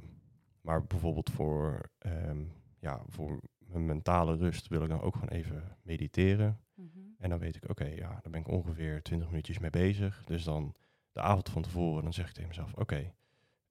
maar 0.62 0.86
bijvoorbeeld 0.86 1.30
voor, 1.30 1.92
ehm, 1.98 2.44
ja, 2.80 3.02
voor 3.08 3.40
mijn 3.58 3.86
mentale 3.86 4.36
rust 4.36 4.68
wil 4.68 4.84
ik 4.84 4.90
dan 4.90 5.02
ook 5.02 5.14
gewoon 5.14 5.30
even 5.30 5.78
mediteren. 5.82 6.60
Mhm. 6.74 7.00
En 7.18 7.30
dan 7.30 7.40
weet 7.40 7.56
ik, 7.56 7.70
oké, 7.70 7.86
ja, 7.86 8.10
daar 8.10 8.32
ben 8.32 8.40
ik 8.42 8.48
ongeveer 8.48 9.02
20 9.02 9.28
minuutjes 9.30 9.60
mee 9.60 9.70
bezig. 9.70 10.24
Dus 10.26 10.44
dan 10.44 10.76
de 11.12 11.22
avond 11.22 11.50
van 11.50 11.62
tevoren, 11.62 12.04
dan 12.04 12.14
zeg 12.14 12.28
ik 12.28 12.34
tegen 12.34 12.48
mezelf, 12.50 12.74
oké, 12.74 13.14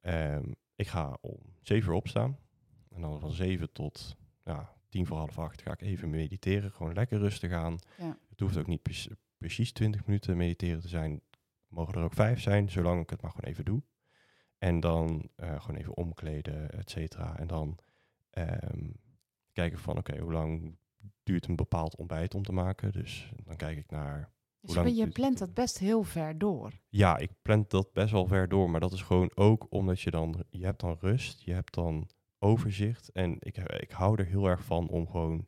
ehm, 0.00 0.52
ik 0.74 0.88
ga 0.88 1.18
om 1.20 1.38
7 1.62 1.90
uur 1.90 1.96
opstaan. 1.96 2.38
En 2.88 3.00
dan 3.00 3.20
van 3.20 3.30
7 3.30 3.72
tot 3.72 4.16
ja, 4.44 4.74
tien 4.88 5.06
voor 5.06 5.16
half 5.16 5.38
acht 5.38 5.62
ga 5.62 5.72
ik 5.72 5.80
even 5.80 6.10
mediteren. 6.10 6.72
Gewoon 6.72 6.94
lekker 6.94 7.18
rustig 7.18 7.52
aan. 7.52 7.78
Ja. 7.98 8.18
Het 8.28 8.40
hoeft 8.40 8.56
ook 8.56 8.66
niet 8.66 8.82
precies, 8.82 9.14
precies 9.38 9.72
20 9.72 10.06
minuten 10.06 10.36
mediteren 10.36 10.80
te 10.80 10.88
zijn. 10.88 11.20
Mogen 11.68 11.94
er 11.94 12.02
ook 12.02 12.14
vijf 12.14 12.40
zijn, 12.40 12.70
zolang 12.70 13.02
ik 13.02 13.10
het 13.10 13.22
maar 13.22 13.30
gewoon 13.30 13.50
even 13.50 13.64
doe. 13.64 13.82
En 14.58 14.80
dan 14.80 15.28
eh, 15.36 15.60
gewoon 15.60 15.80
even 15.80 15.96
omkleden, 15.96 16.70
et 16.70 16.90
cetera. 16.90 17.38
En 17.38 17.46
dan 17.46 17.78
ehm, 18.30 18.90
kijken 19.52 19.78
van, 19.78 19.98
oké, 19.98 20.18
hoe 20.18 20.32
lang 20.32 20.76
duurt 21.22 21.46
een 21.46 21.56
bepaald 21.56 21.96
ontbijt 21.96 22.34
om 22.34 22.42
te 22.42 22.52
maken? 22.52 22.92
Dus 22.92 23.32
dan 23.44 23.56
kijk 23.56 23.78
ik 23.78 23.90
naar 23.90 24.32
Dus 24.60 24.96
je 24.96 25.08
plant 25.08 25.38
dat 25.38 25.54
best 25.54 25.78
heel 25.78 26.02
ver 26.02 26.38
door. 26.38 26.72
ja, 26.88 27.16
ik 27.18 27.30
plan 27.42 27.64
dat 27.68 27.92
best 27.92 28.12
wel 28.12 28.26
ver 28.26 28.48
door, 28.48 28.70
maar 28.70 28.80
dat 28.80 28.92
is 28.92 29.02
gewoon 29.02 29.30
ook 29.34 29.66
omdat 29.70 30.00
je 30.00 30.10
dan, 30.10 30.44
je 30.50 30.64
hebt 30.64 30.80
dan 30.80 30.96
rust, 31.00 31.42
je 31.42 31.52
hebt 31.52 31.74
dan 31.74 32.08
overzicht. 32.38 33.12
En 33.12 33.36
ik, 33.38 33.56
ik 33.56 33.90
hou 33.90 34.18
er 34.18 34.26
heel 34.26 34.46
erg 34.46 34.64
van 34.64 34.88
om 34.88 35.08
gewoon 35.08 35.46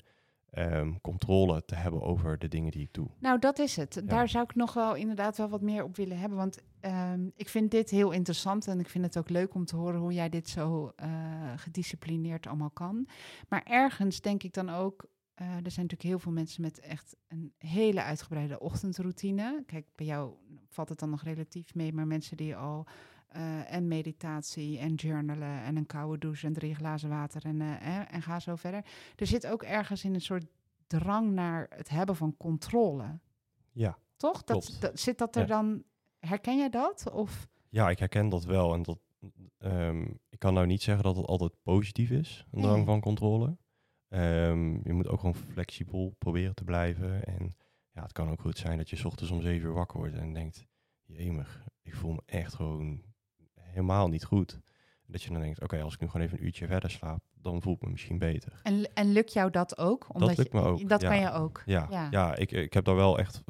ehm, 0.51 0.93
controle 1.01 1.65
te 1.65 1.75
hebben 1.75 2.03
over 2.03 2.39
de 2.39 2.49
dingen 2.49 2.71
die 2.71 2.83
ik 2.83 2.93
doe. 2.93 3.07
Nou, 3.19 3.39
dat 3.39 3.59
is 3.59 3.77
het. 3.77 4.03
Daar 4.05 4.29
zou 4.29 4.45
ik 4.45 4.55
nog 4.55 4.73
wel 4.75 4.95
inderdaad 4.95 5.37
wel 5.37 5.49
wat 5.49 5.61
meer 5.61 5.85
op 5.85 5.97
willen 5.97 6.19
hebben. 6.19 6.39
Want 6.39 6.59
ehm, 6.81 7.29
ik 7.37 7.49
vind 7.49 7.71
dit 7.71 7.91
heel 7.91 8.11
interessant 8.11 8.67
en 8.67 8.81
ik 8.81 8.89
vind 8.89 9.05
het 9.05 9.19
ook 9.19 9.29
leuk 9.29 9.55
om 9.55 9.65
te 9.65 9.77
horen 9.77 10.01
hoe 10.01 10.13
jij 10.13 10.29
dit 10.29 10.49
zo 10.49 10.93
eh, 10.97 11.09
gedisciplineerd 11.57 12.47
allemaal 12.47 12.71
kan. 12.71 13.09
Maar 13.49 13.63
ergens 13.65 14.21
denk 14.21 14.43
ik 14.43 14.53
dan 14.53 14.71
ook, 14.71 15.05
eh, 15.35 15.47
er 15.47 15.71
zijn 15.71 15.87
natuurlijk 15.87 16.03
heel 16.03 16.19
veel 16.19 16.33
mensen 16.33 16.63
met 16.63 16.81
echt 16.81 17.17
een 17.29 17.53
hele 17.59 18.03
uitgebreide 18.03 18.61
ochtendroutine. 18.61 19.63
Kijk, 19.67 19.87
bij 19.95 20.07
jou 20.07 20.35
valt 20.69 20.89
het 20.89 20.99
dan 20.99 21.11
nog 21.11 21.23
relatief 21.23 21.75
mee, 21.75 21.93
maar 21.93 22.07
mensen 22.07 22.37
die 22.37 22.57
al 22.57 22.87
eh, 23.33 23.73
en 23.73 23.89
meditatie 23.89 24.79
en 24.79 24.95
journalen 24.95 25.63
en 25.63 25.77
een 25.77 25.87
koude 25.87 26.19
douche 26.19 26.47
en 26.47 26.53
drie 26.53 26.75
glazen 26.75 27.09
water 27.09 27.45
en, 27.45 27.61
eh, 27.61 27.99
eh, 27.99 28.15
en 28.15 28.23
ga 28.23 28.41
zo 28.41 28.57
verder. 28.57 28.85
Er 29.17 29.27
zit 29.27 29.47
ook 29.47 29.63
ergens 29.63 30.05
in 30.05 30.15
een 30.15 30.21
soort 30.21 30.47
drang 30.87 31.33
naar 31.33 31.67
het 31.77 31.89
hebben 31.89 32.17
van 32.17 32.37
controle. 32.37 33.19
Ja, 33.71 33.99
Toch? 34.17 34.45
Dat, 34.45 34.81
zit 34.95 35.19
dat 35.19 35.37
er 35.37 35.43
Ja. 35.43 35.49
dan... 35.49 35.83
Herken 36.19 36.57
jij 36.57 36.71
dat? 36.71 37.11
Of... 37.13 37.49
ja 37.69 37.91
ik 37.91 37.99
herken 37.99 38.29
dat 38.29 38.45
wel. 38.45 38.75
En 38.75 38.83
dat, 38.83 38.99
ehm, 39.59 40.03
ik 40.29 40.39
kan 40.39 40.55
nou 40.55 40.67
niet 40.67 40.83
zeggen 40.83 41.05
dat 41.05 41.17
het 41.17 41.27
altijd 41.27 41.53
positief 41.63 42.11
is, 42.11 42.47
een 42.51 42.63
drang 42.63 42.87
van 42.87 43.01
controle. 43.01 43.57
Ehm, 44.13 44.71
je 44.85 44.93
moet 44.93 45.09
ook 45.09 45.21
gewoon 45.21 45.35
flexibel 45.35 46.15
proberen 46.19 46.55
te 46.55 46.65
blijven. 46.65 47.25
En 47.25 47.53
ja, 47.91 48.03
het 48.03 48.13
kan 48.13 48.31
ook 48.31 48.41
goed 48.41 48.59
zijn 48.59 48.77
dat 48.77 48.91
je 48.91 48.97
's 48.97 49.05
ochtends 49.05 49.33
om 49.33 49.41
zeven 49.41 49.69
uur 49.69 49.75
wakker 49.75 49.99
wordt 49.99 50.15
en 50.15 50.33
denkt, 50.33 50.67
jemig, 51.05 51.65
ik 51.83 51.95
voel 51.95 52.13
me 52.13 52.23
echt 52.27 52.55
gewoon 52.55 53.03
helemaal 53.61 54.09
niet 54.09 54.25
goed. 54.25 54.61
Dat 55.07 55.23
je 55.23 55.31
dan 55.31 55.41
denkt, 55.41 55.63
oké, 55.63 55.83
als 55.83 55.95
ik 55.95 56.01
nu 56.01 56.09
gewoon 56.09 56.27
even 56.27 56.39
een 56.39 56.45
uurtje 56.45 56.67
verder 56.67 56.91
slaap, 56.91 57.23
dan 57.35 57.63
voel 57.63 57.75
ik 57.75 57.83
me 57.83 57.91
misschien 57.91 58.19
beter. 58.19 58.61
En, 58.63 58.91
en 58.95 59.13
lukt 59.13 59.33
jou 59.33 59.51
dat 59.51 59.79
ook? 59.79 60.15
Omdat 60.15 60.29
dat 60.29 60.39
lukt 60.39 60.53
me 60.53 60.61
ook. 60.61 60.89
Dat 60.89 61.01
ja. 61.01 61.09
kan 61.09 61.21
je 61.21 61.33
ook. 61.33 61.63
Ja, 61.67 61.87
Ja. 61.91 62.09
ja. 62.11 62.37
ik, 62.37 62.53
ik 62.53 62.73
heb 62.73 62.85
daar 62.85 62.95
wel 62.95 63.19
echt 63.19 63.43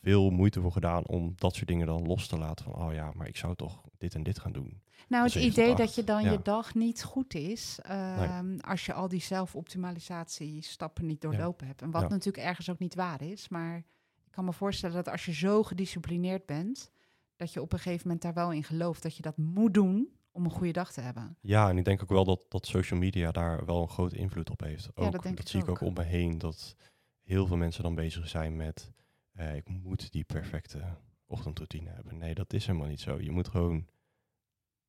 veel 0.00 0.30
moeite 0.30 0.60
voor 0.60 0.72
gedaan 0.72 1.06
om 1.06 1.32
dat 1.36 1.54
soort 1.54 1.68
dingen 1.68 1.86
dan 1.86 2.06
los 2.06 2.26
te 2.26 2.38
laten. 2.38 2.64
Van, 2.64 2.74
oh 2.74 2.92
ja, 2.92 3.12
maar 3.14 3.28
ik 3.28 3.36
zou 3.36 3.54
toch 3.54 3.82
dit 3.98 4.14
en 4.14 4.22
dit 4.22 4.38
gaan 4.38 4.52
doen. 4.52 4.82
Nou, 5.08 5.24
het 5.24 5.34
idee 5.34 5.74
dat 5.74 5.94
je 5.94 6.04
dan 6.04 6.22
ja. 6.22 6.30
je 6.30 6.40
dag 6.42 6.74
niet 6.74 7.02
goed 7.02 7.34
is, 7.34 7.78
ehm, 7.82 8.58
als 8.58 8.86
je 8.86 8.92
al 8.92 9.08
die 9.08 9.20
zelfoptimalisatie 9.20 10.62
stappen 10.62 11.06
niet 11.06 11.20
doorlopen 11.20 11.66
hebt. 11.66 11.82
En 11.82 11.90
wat 11.90 12.02
Ja. 12.02 12.08
natuurlijk 12.08 12.46
ergens 12.46 12.70
ook 12.70 12.78
niet 12.78 12.94
waar 12.94 13.22
is, 13.22 13.48
maar 13.48 13.76
ik 14.24 14.30
kan 14.30 14.44
me 14.44 14.52
voorstellen 14.52 14.96
dat 14.96 15.08
als 15.08 15.24
je 15.24 15.32
zo 15.32 15.62
gedisciplineerd 15.62 16.46
bent, 16.46 16.90
dat 17.36 17.52
je 17.52 17.60
op 17.62 17.72
een 17.72 17.78
gegeven 17.78 18.02
moment 18.02 18.22
daar 18.22 18.34
wel 18.34 18.52
in 18.52 18.64
gelooft 18.64 19.02
dat 19.02 19.16
je 19.16 19.22
dat 19.22 19.36
moet 19.36 19.74
doen 19.74 20.08
om 20.32 20.44
een 20.44 20.50
goede 20.50 20.72
dag 20.72 20.92
te 20.92 21.00
hebben. 21.00 21.36
Ja, 21.40 21.68
en 21.68 21.78
ik 21.78 21.84
denk 21.84 22.02
ook 22.02 22.08
wel 22.08 22.24
dat, 22.24 22.44
dat 22.48 22.66
social 22.66 22.98
media 22.98 23.30
daar 23.32 23.64
wel 23.64 23.82
een 23.82 23.88
grote 23.88 24.16
invloed 24.16 24.50
op 24.50 24.60
heeft. 24.60 24.88
Ook, 24.94 25.12
dat 25.12 25.22
denk 25.22 25.40
ik 25.40 25.48
zie 25.48 25.60
ik 25.60 25.68
ook. 25.68 25.82
ook 25.82 25.88
om 25.88 25.94
me 25.94 26.02
heen, 26.02 26.38
dat 26.38 26.76
heel 27.22 27.46
veel 27.46 27.56
mensen 27.56 27.82
dan 27.82 27.94
bezig 27.94 28.28
zijn 28.28 28.56
met... 28.56 28.92
eh, 29.32 29.56
ik 29.56 29.68
moet 29.68 30.12
die 30.12 30.24
perfecte 30.24 30.82
ochtendroutine 31.26 31.90
hebben. 31.90 32.18
Nee, 32.18 32.34
dat 32.34 32.52
is 32.52 32.66
helemaal 32.66 32.88
niet 32.88 33.00
zo. 33.00 33.20
Je 33.20 33.30
moet 33.30 33.48
gewoon 33.48 33.86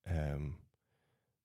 ehm, 0.01 0.49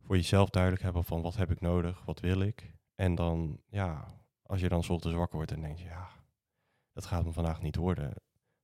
voor 0.00 0.16
jezelf 0.16 0.50
duidelijk 0.50 0.82
hebben 0.82 1.04
van 1.04 1.22
wat 1.22 1.36
heb 1.36 1.50
ik 1.50 1.60
nodig, 1.60 2.04
wat 2.04 2.20
wil 2.20 2.40
ik. 2.40 2.74
En 2.94 3.14
dan, 3.14 3.60
ja, 3.66 4.20
als 4.42 4.60
je 4.60 4.68
dan 4.68 4.78
ochtends 4.78 5.16
wakker 5.16 5.36
wordt 5.36 5.52
en 5.52 5.60
denkt, 5.60 5.80
ja, 5.80 6.08
dat 6.92 7.06
gaat 7.06 7.24
me 7.24 7.32
vandaag 7.32 7.62
niet 7.62 7.76
worden. 7.76 8.14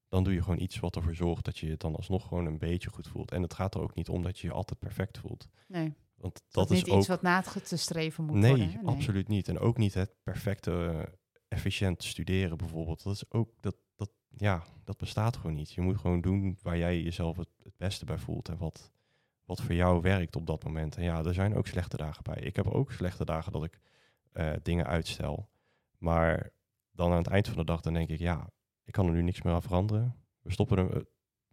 Dan 0.09 0.24
doe 0.24 0.33
je 0.33 0.42
gewoon 0.42 0.61
iets 0.61 0.78
wat 0.78 0.96
ervoor 0.96 1.14
zorgt 1.14 1.44
dat 1.44 1.59
je 1.59 1.66
je 1.66 1.76
dan 1.76 1.96
alsnog 1.96 2.28
gewoon 2.28 2.46
een 2.46 2.59
beetje 2.59 2.90
goed 2.90 3.09
voelt. 3.09 3.31
En 3.31 3.42
het 3.42 3.55
gaat 3.55 3.74
er 3.74 3.81
ook 3.81 3.94
niet 3.94 4.09
om 4.09 4.22
dat 4.22 4.38
je 4.38 4.46
je 4.46 4.52
altijd 4.52 4.78
perfect 4.78 5.18
voelt. 5.18 5.48
Nee, 5.68 5.94
Want 6.14 6.35
dat, 6.35 6.68
dat 6.68 6.70
is 6.70 6.85
niet 6.85 6.92
ook 6.92 6.98
iets 6.98 7.09
wat 7.09 7.22
na 7.22 7.40
te 7.40 7.76
streven 7.76 8.24
moet 8.24 8.37
nee, 8.37 8.50
worden. 8.50 8.70
hè? 8.70 8.83
absoluut 8.83 9.28
niet. 9.28 9.48
En 9.48 9.59
ook 9.59 9.76
niet 9.76 9.94
het 9.94 10.14
perfecte, 10.22 11.09
efficiënt 11.48 12.05
studeren 12.05 12.57
bijvoorbeeld. 12.57 13.02
Dat 13.02 13.14
is 13.14 13.31
ook, 13.31 13.50
dat, 13.61 13.76
dat, 13.96 14.11
ja, 14.28 14.64
dat 14.85 14.96
bestaat 14.96 15.37
gewoon 15.37 15.55
niet. 15.55 15.72
Je 15.72 15.81
moet 15.81 15.98
gewoon 15.98 16.20
doen 16.20 16.59
waar 16.62 16.78
jij 16.78 17.02
jezelf 17.02 17.37
het, 17.37 17.48
het 17.62 17.76
beste 17.76 18.05
bij 18.05 18.18
voelt 18.18 18.48
en 18.48 18.57
wat, 18.57 18.92
wat 19.56 19.66
voor 19.66 19.74
jou 19.74 20.00
werkt 20.00 20.36
op 20.36 20.46
dat 20.46 20.64
moment. 20.64 20.96
En 20.96 21.02
ja, 21.02 21.24
er 21.24 21.34
zijn 21.34 21.54
ook 21.54 21.66
slechte 21.66 21.96
dagen 21.96 22.22
bij. 22.22 22.42
Ik 22.42 22.56
heb 22.56 22.66
ook 22.66 22.92
slechte 22.92 23.24
dagen 23.24 23.52
dat 23.52 23.64
ik 23.64 23.80
eh, 24.32 24.50
dingen 24.62 24.86
uitstel. 24.86 25.48
Maar 25.98 26.50
dan 26.92 27.10
aan 27.10 27.18
het 27.18 27.26
eind 27.26 27.48
van 27.48 27.56
de 27.56 27.64
dag, 27.64 27.80
dan 27.80 27.92
denk 27.92 28.08
ik, 28.08 28.18
ja, 28.18 28.48
ik 28.84 28.92
kan 28.92 29.06
er 29.06 29.12
nu 29.12 29.22
niks 29.22 29.42
meer 29.42 29.52
aan 29.52 29.62
veranderen. 29.62 30.14
We 30.42 30.52
stoppen 30.52 30.78
er 30.78 30.96
eh, 30.96 31.02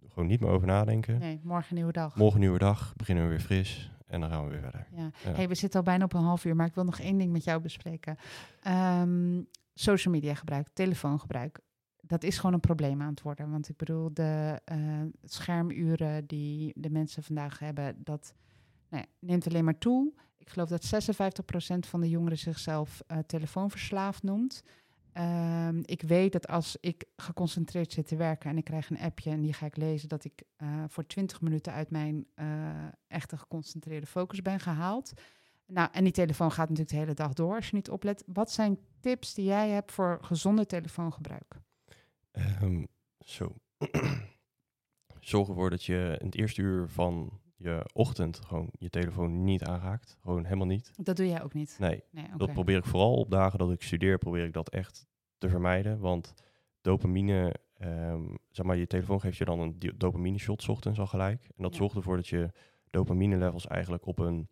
gewoon 0.07 0.27
niet 0.27 0.39
meer 0.39 0.49
over 0.49 0.67
nadenken. 0.67 1.19
Nee, 1.19 1.39
morgen 1.43 1.75
nieuwe 1.75 1.91
dag. 1.91 2.15
Morgen 2.15 2.39
nieuwe 2.39 2.59
dag, 2.59 2.93
beginnen 2.95 3.23
we 3.23 3.29
weer 3.29 3.39
fris 3.39 3.91
en 4.07 4.21
dan 4.21 4.29
gaan 4.29 4.43
we 4.43 4.51
weer 4.51 4.61
verder. 4.61 4.87
Ja. 4.91 5.11
Ja. 5.23 5.31
Hey, 5.31 5.47
we 5.47 5.55
zitten 5.55 5.79
al 5.79 5.85
bijna 5.85 6.03
op 6.03 6.13
een 6.13 6.23
half 6.23 6.45
uur, 6.45 6.55
maar 6.55 6.67
ik 6.67 6.75
wil 6.75 6.83
nog 6.83 6.99
één 6.99 7.17
ding 7.17 7.31
met 7.31 7.43
jou 7.43 7.61
bespreken. 7.61 8.17
Ehm, 8.61 9.41
social 9.73 10.13
media 10.13 10.33
gebruik, 10.33 10.67
telefoongebruik. 10.73 11.59
Dat 12.09 12.23
is 12.23 12.37
gewoon 12.37 12.53
een 12.53 12.59
probleem 12.59 13.01
aan 13.01 13.09
het 13.09 13.21
worden. 13.21 13.51
Want 13.51 13.69
ik 13.69 13.77
bedoel, 13.77 14.13
de 14.13 14.61
eh, 14.65 14.77
schermuren 15.23 16.25
die 16.25 16.73
de 16.75 16.89
mensen 16.89 17.23
vandaag 17.23 17.59
hebben, 17.59 18.03
dat 18.03 18.33
nou 18.89 19.05
neemt 19.19 19.47
alleen 19.47 19.63
maar 19.63 19.77
toe. 19.77 20.13
Ik 20.37 20.49
geloof 20.49 20.69
dat 20.69 20.85
56% 20.85 21.89
van 21.89 22.01
de 22.01 22.09
jongeren 22.09 22.37
zichzelf 22.37 23.01
eh, 23.07 23.17
telefoonverslaafd 23.17 24.23
noemt. 24.23 24.63
Ehm, 25.11 25.79
ik 25.85 26.01
weet 26.01 26.31
dat 26.31 26.47
als 26.47 26.77
ik 26.79 27.05
geconcentreerd 27.15 27.91
zit 27.91 28.07
te 28.07 28.15
werken 28.15 28.49
en 28.49 28.57
ik 28.57 28.63
krijg 28.63 28.89
een 28.89 28.99
appje 28.99 29.31
en 29.31 29.41
die 29.41 29.53
ga 29.53 29.65
ik 29.65 29.77
lezen, 29.77 30.09
dat 30.09 30.23
ik 30.23 30.43
eh, 30.55 30.83
voor 30.87 31.05
20 31.05 31.41
minuten 31.41 31.73
uit 31.73 31.89
mijn 31.89 32.27
echte 33.07 33.37
geconcentreerde 33.37 34.07
focus 34.07 34.41
ben 34.41 34.59
gehaald. 34.59 35.13
Nou, 35.65 35.89
en 35.91 36.03
die 36.03 36.13
telefoon 36.13 36.51
gaat 36.51 36.69
natuurlijk 36.69 36.95
de 36.95 37.01
hele 37.01 37.13
dag 37.13 37.33
door 37.33 37.55
als 37.55 37.69
je 37.69 37.75
niet 37.75 37.89
oplet. 37.89 38.23
Wat 38.25 38.51
zijn 38.51 38.79
tips 38.99 39.33
die 39.33 39.45
jij 39.45 39.69
hebt 39.69 39.91
voor 39.91 40.17
gezonde 40.21 40.65
telefoongebruik? 40.65 41.67
Ehm, 42.31 42.83
zo. 43.19 43.55
Zorg 45.19 45.47
ervoor 45.47 45.69
dat 45.69 45.83
je 45.83 46.15
in 46.19 46.25
het 46.25 46.35
eerste 46.35 46.61
uur 46.61 46.89
van 46.89 47.39
je 47.55 47.89
ochtend 47.93 48.39
gewoon 48.45 48.69
je 48.77 48.89
telefoon 48.89 49.43
niet 49.43 49.63
aanraakt. 49.63 50.17
Gewoon 50.21 50.43
helemaal 50.43 50.65
niet. 50.67 50.91
Dat 50.95 51.15
doe 51.17 51.27
jij 51.27 51.43
ook 51.43 51.53
niet. 51.53 51.75
Nee, 51.79 52.03
Nee, 52.11 52.25
dat 52.37 52.53
probeer 52.53 52.77
ik 52.77 52.85
vooral 52.85 53.13
op 53.15 53.31
dagen 53.31 53.59
dat 53.59 53.71
ik 53.71 53.81
studeer, 53.81 54.17
probeer 54.17 54.45
ik 54.45 54.53
dat 54.53 54.69
echt 54.69 55.07
te 55.37 55.49
vermijden. 55.49 55.99
Want 55.99 56.33
dopamine, 56.81 57.53
ehm, 57.73 58.35
zeg 58.49 58.65
maar, 58.65 58.77
je 58.77 58.87
telefoon 58.87 59.19
geeft 59.19 59.37
je 59.37 59.45
dan 59.45 59.59
een 59.59 59.79
dopamine 59.97 60.37
shot 60.37 60.61
's 60.61 60.67
ochtends 60.67 60.99
al 60.99 61.07
gelijk. 61.07 61.43
En 61.43 61.63
dat 61.63 61.71
Ja. 61.71 61.77
zorgt 61.77 61.95
ervoor 61.95 62.15
dat 62.15 62.27
je 62.27 62.51
dopamine 62.89 63.37
levels 63.37 63.67
eigenlijk 63.67 64.05
op 64.05 64.19
een 64.19 64.49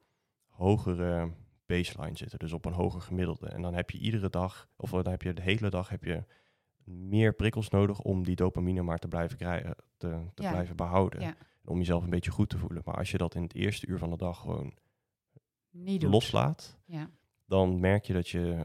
hogere 0.48 1.32
baseline 1.66 2.18
zitten. 2.18 2.40
Dus 2.40 2.54
op 2.54 2.66
een 2.66 2.74
hoger 2.74 3.02
gemiddelde. 3.02 3.48
En 3.48 3.62
dan 3.62 3.74
heb 3.74 3.90
je 3.90 3.98
iedere 4.00 4.30
dag, 4.30 4.70
of 4.76 4.90
dan 4.90 5.08
heb 5.08 5.22
je 5.22 5.34
de 5.34 5.42
hele 5.42 5.70
dag, 5.70 5.90
heb 5.90 6.04
je 6.04 6.24
meer 6.88 7.34
prikkels 7.34 7.70
nodig 7.70 8.00
om 8.02 8.24
die 8.24 8.36
dopamine 8.36 8.82
maar 8.82 8.98
te 9.00 9.08
blijven 9.08 9.38
krijgen, 9.38 9.76
te, 9.98 10.20
te 10.34 10.44
Ja. 10.44 10.52
blijven 10.52 10.76
behouden. 10.76 11.22
Ja. 11.22 11.36
Om 11.66 11.78
jezelf 11.78 12.04
een 12.04 12.10
beetje 12.10 12.32
goed 12.32 12.50
te 12.50 12.58
voelen. 12.58 12.82
Maar 12.86 12.96
als 12.96 13.12
je 13.12 13.18
dat 13.18 13.36
in 13.36 13.42
het 13.42 13.56
eerste 13.56 13.88
uur 13.88 13.98
van 13.98 14.10
de 14.10 14.18
dag 14.18 14.40
gewoon 14.40 14.74
Niet 15.72 16.04
loslaat, 16.04 16.78
Ja. 16.86 17.10
dan 17.46 17.80
merk 17.80 18.06
je 18.06 18.14
dat 18.14 18.28
je 18.30 18.62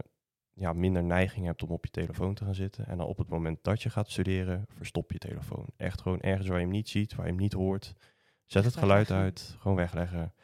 ja, 0.55 0.73
minder 0.73 1.05
neiging 1.05 1.47
hebt 1.47 1.63
om 1.63 1.71
op 1.71 1.85
je 1.85 1.91
telefoon 1.91 2.35
te 2.35 2.45
gaan 2.45 2.55
zitten. 2.55 2.87
En 2.87 2.99
dan 2.99 3.07
op 3.07 3.19
het 3.19 3.29
moment 3.29 3.59
dat 3.63 3.83
je 3.83 3.91
gaat 3.91 4.11
studeren, 4.11 4.65
verstop 4.69 5.13
je 5.13 5.19
telefoon. 5.19 5.67
Echt 5.77 6.01
gewoon 6.01 6.21
ergens 6.21 6.49
waar 6.49 6.59
je 6.59 6.65
hem 6.65 6.73
niet 6.73 6.89
ziet, 6.89 7.15
waar 7.15 7.25
je 7.27 7.33
hem 7.33 7.41
niet 7.41 7.53
hoort. 7.53 7.95
Zet 8.47 8.65
het 8.65 8.77
geluid 8.77 9.11
uit, 9.11 9.57
gewoon 9.59 9.77
wegleggen. 9.77 10.35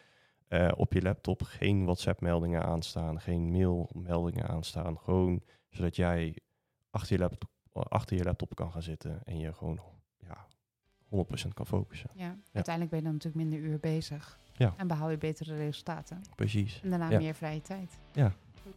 Eh, 0.47 0.73
op 0.77 0.93
je 0.93 1.03
laptop 1.03 1.43
geen 1.43 1.85
WhatsApp-meldingen 1.85 2.63
aanstaan, 2.63 3.21
geen 3.21 3.51
mail-meldingen 3.51 4.49
aanstaan. 4.49 4.99
Gewoon 4.99 5.43
zodat 5.69 5.97
jij 5.97 6.37
achter 6.91 7.13
je, 7.17 7.23
laptop, 7.23 7.51
achter 7.85 8.17
je 8.17 8.25
laptop 8.25 8.55
kan 8.55 8.73
gaan 8.73 8.83
zitten 8.83 9.21
en 9.25 9.39
je 9.39 9.53
gewoon 9.53 9.81
ja, 10.19 10.47
100% 11.47 11.49
kan 11.55 11.67
focussen. 11.67 12.11
ja. 12.15 12.37
Uiteindelijk 12.53 12.91
ben 12.91 12.99
je 12.99 13.05
dan 13.05 13.15
natuurlijk 13.15 13.45
minder 13.51 13.69
uur 13.71 13.79
bezig. 13.79 14.39
Ja. 14.53 14.75
En 14.77 14.87
behaal 14.87 15.11
je 15.11 15.19
betere 15.19 15.57
resultaten. 15.57 16.23
Precies. 16.35 16.81
En 16.83 16.91
daarna 16.91 17.11
Ja. 17.11 17.19
meer 17.19 17.35
vrije 17.35 17.63
tijd. 17.63 17.99
Ja. 18.13 18.33
Goed. 18.63 18.75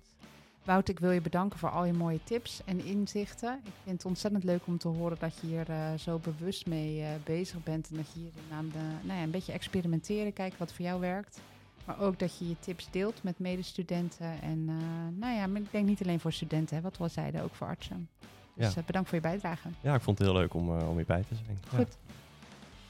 Wout, 0.63 0.89
ik 0.89 0.99
wil 0.99 1.11
je 1.11 1.21
bedanken 1.21 1.59
voor 1.59 1.69
al 1.69 1.85
je 1.85 1.93
mooie 1.93 2.23
tips 2.23 2.63
en 2.65 2.85
inzichten. 2.85 3.59
Ik 3.63 3.71
vind 3.83 3.95
het 3.97 4.05
ontzettend 4.05 4.43
leuk 4.43 4.65
om 4.67 4.77
te 4.77 4.87
horen 4.87 5.17
dat 5.19 5.37
je 5.39 5.47
hier 5.47 5.69
eh, 5.69 5.93
zo 5.93 6.17
bewust 6.17 6.65
mee 6.67 7.01
eh, 7.01 7.09
bezig 7.23 7.63
bent. 7.63 7.89
En 7.89 7.95
dat 7.95 8.11
je 8.13 8.19
hier 8.19 8.31
aan 8.51 8.69
de, 8.69 9.07
nou 9.07 9.17
ja, 9.17 9.23
een 9.23 9.31
beetje 9.31 9.51
experimenteren, 9.53 10.33
kijken 10.33 10.59
wat 10.59 10.73
voor 10.73 10.85
jou 10.85 10.99
werkt. 10.99 11.41
Maar 11.85 11.99
ook 11.99 12.19
dat 12.19 12.37
je 12.37 12.47
je 12.49 12.59
tips 12.59 12.87
deelt 12.91 13.23
met 13.23 13.39
medestudenten. 13.39 14.41
En 14.41 14.65
eh, 14.69 15.19
nou 15.19 15.33
ja, 15.35 15.47
maar 15.47 15.61
ik 15.61 15.71
denk 15.71 15.85
niet 15.87 16.01
alleen 16.01 16.19
voor 16.19 16.33
studenten, 16.33 16.75
hè, 16.75 16.81
wat 16.81 16.97
we 16.97 17.03
al 17.03 17.09
zeiden, 17.09 17.43
ook 17.43 17.55
voor 17.55 17.67
artsen. 17.67 18.09
Dus 18.53 18.73
Ja. 18.73 18.79
eh, 18.79 18.85
bedankt 18.85 19.09
voor 19.09 19.17
je 19.17 19.23
bijdrage. 19.23 19.67
Ja, 19.81 19.95
ik 19.95 20.01
vond 20.01 20.17
het 20.17 20.27
heel 20.27 20.37
leuk 20.37 20.53
om, 20.53 20.79
eh, 20.79 20.89
om 20.89 20.95
hierbij 20.95 21.23
te 21.29 21.35
zijn. 21.35 21.57
Ja. 21.71 21.77
Goed. 21.77 21.97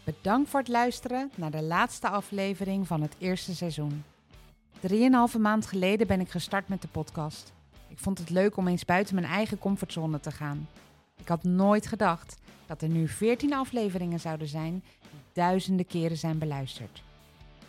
Bedankt 0.04 0.50
voor 0.50 0.60
het 0.60 0.70
luisteren 0.70 1.32
naar 1.36 1.52
de 1.52 1.62
laatste 1.62 2.10
aflevering 2.10 2.88
van 2.88 3.02
het 3.02 3.16
eerste 3.18 3.56
seizoen. 3.56 4.04
Drieënhalve 4.80 5.40
maand 5.40 5.66
geleden 5.66 6.08
ben 6.08 6.20
ik 6.20 6.30
gestart 6.30 6.68
met 6.68 6.82
de 6.82 6.88
podcast. 6.88 7.54
Ik 7.88 8.00
vond 8.00 8.18
het 8.18 8.30
leuk 8.30 8.58
om 8.58 8.68
eens 8.68 8.86
buiten 8.86 9.16
mijn 9.16 9.28
eigen 9.28 9.58
comfortzone 9.60 10.20
te 10.20 10.32
gaan. 10.32 10.68
Ik 11.18 11.28
had 11.28 11.44
nooit 11.44 11.88
gedacht 11.88 12.38
dat 12.66 12.82
er 12.82 12.90
nu 12.90 13.08
14 13.08 13.54
afleveringen 13.54 14.20
zouden 14.20 14.48
zijn 14.48 14.72
die 15.02 15.20
duizenden 15.34 15.88
keren 15.88 16.18
zijn 16.18 16.38
beluisterd. 16.38 17.04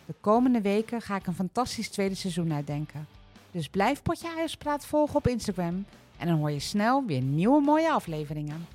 De 0.07 0.14
komende 0.20 0.61
weken 0.61 1.00
ga 1.00 1.16
ik 1.16 1.26
een 1.26 1.35
fantastisch 1.35 1.88
tweede 1.88 2.14
seizoen 2.14 2.52
uitdenken. 2.52 3.07
Dus 3.50 3.68
blijf 3.68 4.02
Potje 4.02 4.28
Huispraat 4.37 4.87
volgen 4.87 5.16
op 5.16 5.26
Instagram 5.26 5.85
en 6.22 6.28
dan 6.28 6.38
hoor 6.38 6.50
je 6.50 6.58
snel 6.58 7.04
weer 7.06 7.20
nieuwe 7.22 7.61
mooie 7.61 7.90
afleveringen. 7.90 8.66